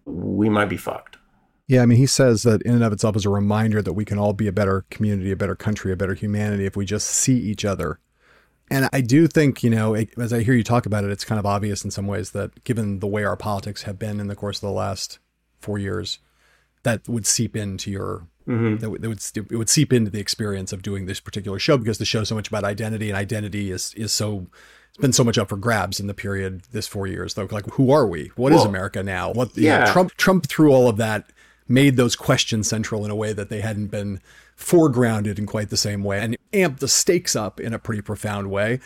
[0.05, 1.17] we might be fucked.
[1.67, 4.03] Yeah, I mean, he says that in and of itself is a reminder that we
[4.03, 7.07] can all be a better community, a better country, a better humanity if we just
[7.07, 7.99] see each other.
[8.71, 11.37] And I do think, you know, as I hear you talk about it, it's kind
[11.37, 14.35] of obvious in some ways that given the way our politics have been in the
[14.35, 15.19] course of the last
[15.59, 16.19] four years,
[16.83, 18.77] that would seep into your mm-hmm.
[18.77, 21.77] that, would, that would it would seep into the experience of doing this particular show
[21.77, 24.47] because the show's so much about identity and identity is is so
[24.89, 27.65] it's been so much up for grabs in the period this four years though like
[27.71, 29.85] who are we What well, is america now what yeah.
[29.85, 31.31] Know, trump trump through all of that
[31.69, 34.19] made those questions central in a way that they hadn't been
[34.57, 38.49] foregrounded in quite the same way and amped the stakes up in a pretty profound
[38.49, 38.79] way.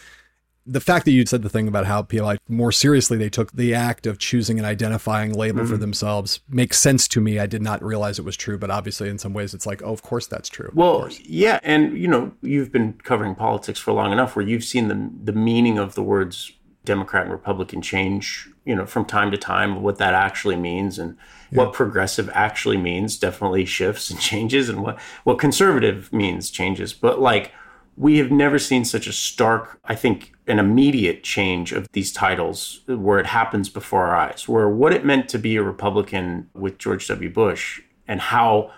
[0.65, 3.73] The fact that you said the thing about how PLI more seriously they took the
[3.73, 5.71] act of choosing an identifying label mm-hmm.
[5.71, 7.39] for themselves makes sense to me.
[7.39, 9.91] I did not realize it was true, but obviously in some ways it's like, oh,
[9.91, 10.71] of course that's true.
[10.73, 14.87] Well, yeah, and you know, you've been covering politics for long enough where you've seen
[14.87, 16.51] the the meaning of the words
[16.85, 21.17] Democrat and Republican change, you know, from time to time, what that actually means and
[21.51, 21.59] yeah.
[21.59, 26.93] what progressive actually means definitely shifts and changes and what, what conservative means changes.
[26.93, 27.53] But like
[27.95, 32.81] we have never seen such a stark, I think, an immediate change of these titles
[32.87, 36.77] where it happens before our eyes, where what it meant to be a Republican with
[36.77, 37.29] George W.
[37.29, 38.71] Bush and how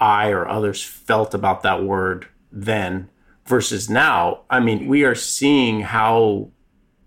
[0.00, 3.10] I or others felt about that word then
[3.46, 4.42] versus now.
[4.48, 6.50] I mean, we are seeing how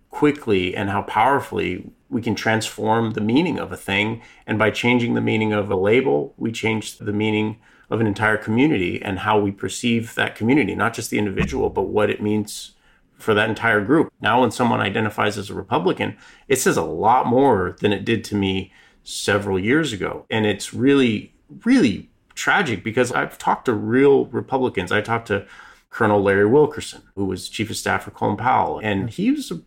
[0.09, 4.21] quickly and how powerfully we can transform the meaning of a thing.
[4.45, 7.59] And by changing the meaning of a label, we change the meaning
[7.89, 11.83] of an entire community and how we perceive that community, not just the individual, but
[11.83, 12.75] what it means
[13.17, 14.11] for that entire group.
[14.21, 16.17] Now, when someone identifies as a Republican,
[16.47, 18.71] it says a lot more than it did to me
[19.03, 20.25] several years ago.
[20.29, 21.33] And it's really,
[21.65, 24.91] really tragic because I've talked to real Republicans.
[24.91, 25.47] I talked to
[25.89, 29.61] Colonel Larry Wilkerson, who was chief of staff for Colin Powell, and he was a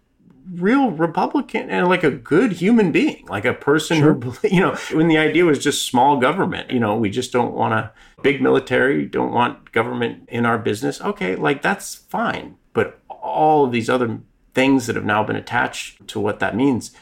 [0.54, 4.14] real Republican and like a good human being, like a person sure.
[4.14, 7.54] who, you know, when the idea was just small government, you know, we just don't
[7.54, 7.92] want a
[8.22, 11.00] big military, don't want government in our business.
[11.00, 12.56] Okay, like that's fine.
[12.72, 14.20] But all of these other
[14.54, 16.92] things that have now been attached to what that means,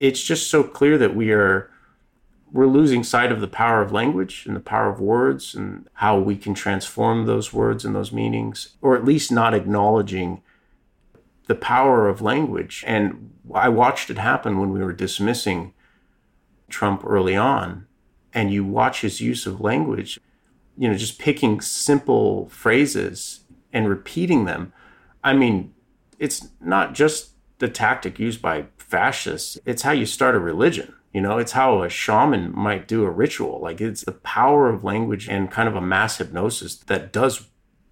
[0.00, 1.70] it's just so clear that we are
[2.52, 6.18] we're losing sight of the power of language and the power of words and how
[6.18, 10.42] we can transform those words and those meanings, or at least not acknowledging
[11.46, 12.84] the power of language.
[12.86, 15.74] And I watched it happen when we were dismissing
[16.68, 17.86] Trump early on.
[18.32, 20.20] And you watch his use of language,
[20.76, 23.40] you know, just picking simple phrases
[23.72, 24.72] and repeating them.
[25.22, 25.74] I mean,
[26.18, 30.94] it's not just the tactic used by fascists, it's how you start a religion.
[31.12, 33.58] You know, it's how a shaman might do a ritual.
[33.60, 37.48] Like it's the power of language and kind of a mass hypnosis that does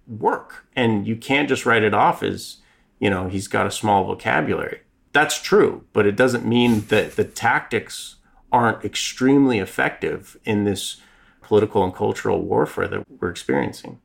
[0.07, 0.67] work.
[0.75, 2.57] And you can't just write it off as,
[2.99, 4.81] you know, he's got a small vocabulary.
[5.11, 8.17] That's true, but it doesn't mean that the tactics
[8.51, 10.97] aren't extremely effective in this
[11.45, 13.99] political and cultural warfare that we're experiencing.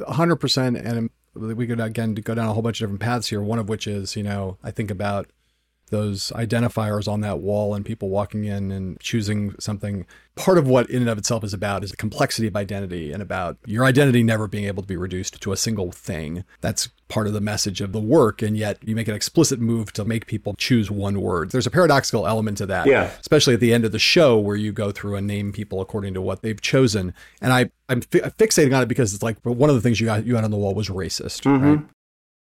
[0.00, 0.84] 100%.
[0.84, 3.68] And we could, again, go down a whole bunch of different paths here, one of
[3.68, 5.28] which is, you know, I think about
[5.90, 10.06] those identifiers on that wall and people walking in and choosing something.
[10.36, 13.20] Part of what in and of itself is about is the complexity of identity and
[13.20, 16.44] about your identity never being able to be reduced to a single thing.
[16.60, 18.40] That's part of the message of the work.
[18.40, 21.50] And yet you make an explicit move to make people choose one word.
[21.50, 22.86] There's a paradoxical element to that.
[22.86, 23.10] Yeah.
[23.20, 26.14] Especially at the end of the show where you go through and name people according
[26.14, 27.12] to what they've chosen.
[27.42, 30.06] And I, I'm fi- fixating on it because it's like one of the things you
[30.06, 31.64] got you had on the wall was racist, mm-hmm.
[31.64, 31.84] right?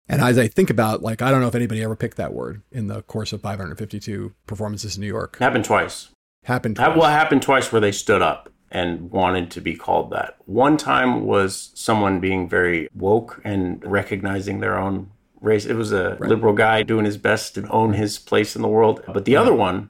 [0.07, 2.61] And as I think about, like, I don't know if anybody ever picked that word
[2.71, 5.37] in the course of 552 performances in New York.
[5.39, 6.09] Happened twice.
[6.43, 6.95] Happened twice.
[6.95, 10.35] Well, happened twice where they stood up and wanted to be called that.
[10.45, 15.65] One time was someone being very woke and recognizing their own race.
[15.65, 16.29] It was a right.
[16.29, 19.01] liberal guy doing his best to own his place in the world.
[19.07, 19.41] But the yeah.
[19.41, 19.89] other one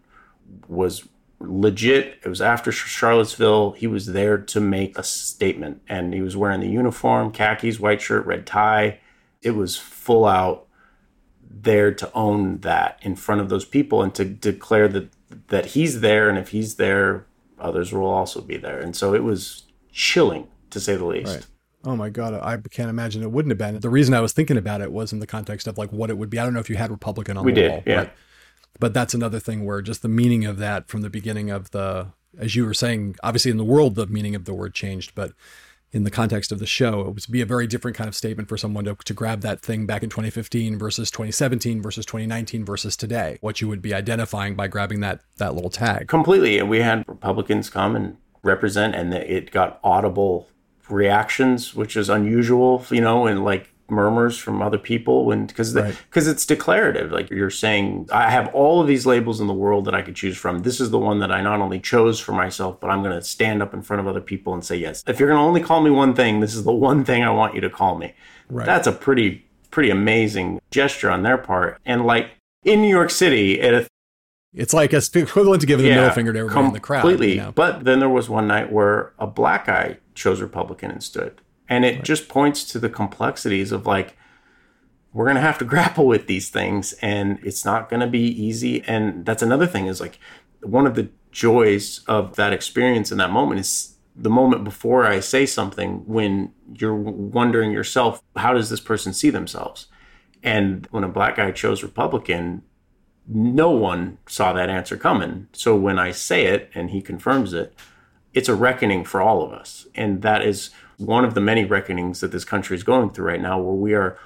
[0.67, 1.07] was
[1.39, 2.19] legit.
[2.23, 3.71] It was after Charlottesville.
[3.71, 8.01] He was there to make a statement and he was wearing the uniform, khakis, white
[8.01, 8.99] shirt, red tie
[9.45, 10.67] it was full out
[11.47, 15.09] there to own that in front of those people and to declare that
[15.47, 17.25] that he's there and if he's there
[17.59, 21.45] others will also be there and so it was chilling to say the least right.
[21.87, 23.79] Oh my God, I can't imagine it wouldn't have been.
[23.79, 26.17] The reason I was thinking about it was in the context of like what it
[26.17, 26.39] would be.
[26.39, 27.83] I don't know if you had Republican on we the did, wall.
[27.85, 28.03] Yeah.
[28.05, 28.13] But,
[28.79, 32.07] but that's another thing where just the meaning of that from the beginning of the,
[32.39, 35.33] as you were saying, obviously in the world, the meaning of the word changed, but
[35.95, 36.99] in the context of the show.
[36.99, 39.61] It would be a very different kind of statement for someone to, to grab that
[39.61, 43.37] thing back in 2015 versus 2017 versus 2019 versus today.
[43.39, 46.09] What you would be identifying by grabbing that that little tag.
[46.09, 46.59] Completely.
[46.59, 50.49] And we had Republicans come and represent, and it got audible
[50.89, 56.25] reactions, which is unusual, you know, and like murmurs from other people when because because
[56.25, 56.31] right.
[56.33, 59.93] it's declarative like you're saying i have all of these labels in the world that
[59.93, 62.79] i could choose from this is the one that i not only chose for myself
[62.79, 65.19] but i'm going to stand up in front of other people and say yes if
[65.19, 67.53] you're going to only call me one thing this is the one thing i want
[67.53, 68.13] you to call me
[68.49, 68.65] right.
[68.65, 72.31] that's a pretty pretty amazing gesture on their part and like
[72.63, 73.87] in new york city at a
[74.55, 77.01] it's like a equivalent to giving yeah, the middle finger to everybody in the crowd.
[77.01, 77.33] Completely.
[77.33, 77.51] You know?
[77.51, 81.41] But then there was one night where a black guy chose Republican and stood.
[81.67, 82.03] And it right.
[82.03, 84.17] just points to the complexities of like,
[85.13, 88.19] we're going to have to grapple with these things and it's not going to be
[88.19, 88.83] easy.
[88.83, 90.19] And that's another thing is like
[90.61, 95.19] one of the joys of that experience in that moment is the moment before I
[95.19, 99.87] say something when you're wondering yourself, how does this person see themselves?
[100.41, 102.63] And when a black guy chose Republican,
[103.27, 105.47] no one saw that answer coming.
[105.51, 107.73] So when I say it and he confirms it,
[108.33, 109.87] it's a reckoning for all of us.
[109.95, 113.41] And that is one of the many reckonings that this country is going through right
[113.41, 114.17] now, where we are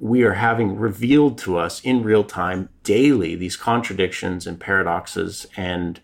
[0.00, 6.00] we are having revealed to us in real time daily these contradictions and paradoxes and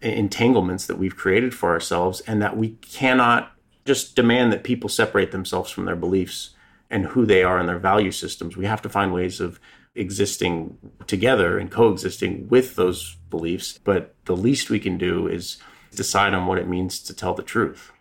[0.00, 3.52] entanglements that we've created for ourselves and that we cannot
[3.84, 6.50] just demand that people separate themselves from their beliefs
[6.90, 8.56] and who they are and their value systems.
[8.56, 9.58] We have to find ways of
[9.94, 13.78] existing together and coexisting with those beliefs.
[13.82, 15.58] But the least we can do is
[15.94, 17.92] decide on what it means to tell the truth.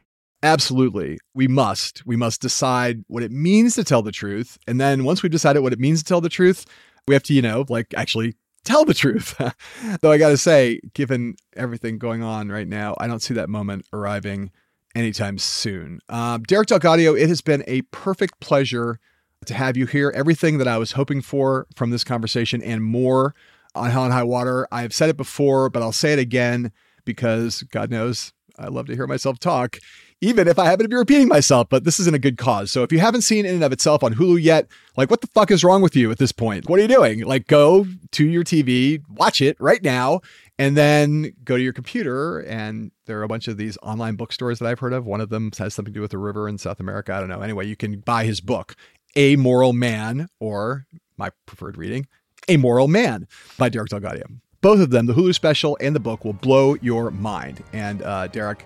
[0.43, 1.19] Absolutely.
[1.33, 2.05] We must.
[2.05, 4.57] We must decide what it means to tell the truth.
[4.67, 6.65] And then once we've decided what it means to tell the truth,
[7.07, 9.35] we have to, you know, like actually tell the truth.
[10.01, 13.49] Though I got to say, given everything going on right now, I don't see that
[13.49, 14.51] moment arriving
[14.93, 16.01] anytime soon.
[16.09, 18.99] Um, Derek DelGaudio, it has been a perfect pleasure
[19.45, 20.11] to have you here.
[20.13, 23.33] Everything that I was hoping for from this conversation and more
[23.75, 24.67] on Hell and High Water.
[24.73, 26.73] I've said it before, but I'll say it again
[27.05, 29.79] because God knows I love to hear myself talk,
[30.21, 32.71] even if I happen to be repeating myself, but this isn't a good cause.
[32.71, 34.67] So if you haven't seen In and of Itself on Hulu yet,
[34.97, 36.69] like what the fuck is wrong with you at this point?
[36.69, 37.21] What are you doing?
[37.21, 40.21] Like go to your TV, watch it right now,
[40.59, 42.39] and then go to your computer.
[42.39, 45.05] And there are a bunch of these online bookstores that I've heard of.
[45.05, 47.13] One of them has something to do with a river in South America.
[47.13, 47.41] I don't know.
[47.41, 48.75] Anyway, you can buy his book,
[49.15, 50.85] A Moral Man, or
[51.17, 52.07] my preferred reading,
[52.47, 53.27] A Moral Man
[53.57, 54.39] by Derek DelGaudio.
[54.61, 57.61] Both of them, the Hulu special and the book, will blow your mind.
[57.73, 58.65] And uh, Derek,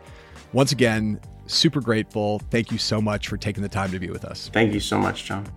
[0.54, 2.40] once again, super grateful.
[2.52, 4.50] Thank you so much for taking the time to be with us.
[4.54, 5.48] Thank you so much, John.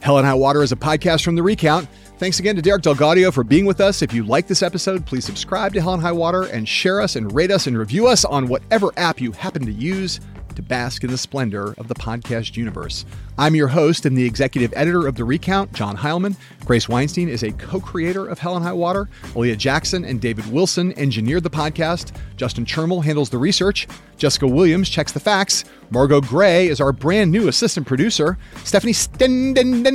[0.00, 1.88] Hell and High Water is a podcast from The Recount.
[2.18, 4.02] Thanks again to Derek DelGaudio for being with us.
[4.02, 7.14] If you like this episode, please subscribe to Hell and High Water and share us
[7.14, 10.20] and rate us and review us on whatever app you happen to use
[10.54, 13.04] to bask in the splendor of the podcast universe.
[13.38, 16.36] I'm your host and the executive editor of The Recount, John Heilemann.
[16.64, 19.08] Grace Weinstein is a co creator of Hell and High Water.
[19.34, 22.14] Aaliyah Jackson and David Wilson engineered the podcast.
[22.36, 23.88] Justin Chermel handles the research.
[24.16, 25.64] Jessica Williams checks the facts.
[25.90, 28.38] Margot Gray is our brand new assistant producer.
[28.64, 29.90] Stephanie Stendender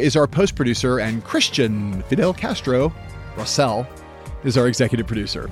[0.00, 0.98] is our post producer.
[0.98, 2.92] And Christian Fidel Castro,
[3.36, 3.86] Russell,
[4.44, 5.50] is our executive producer.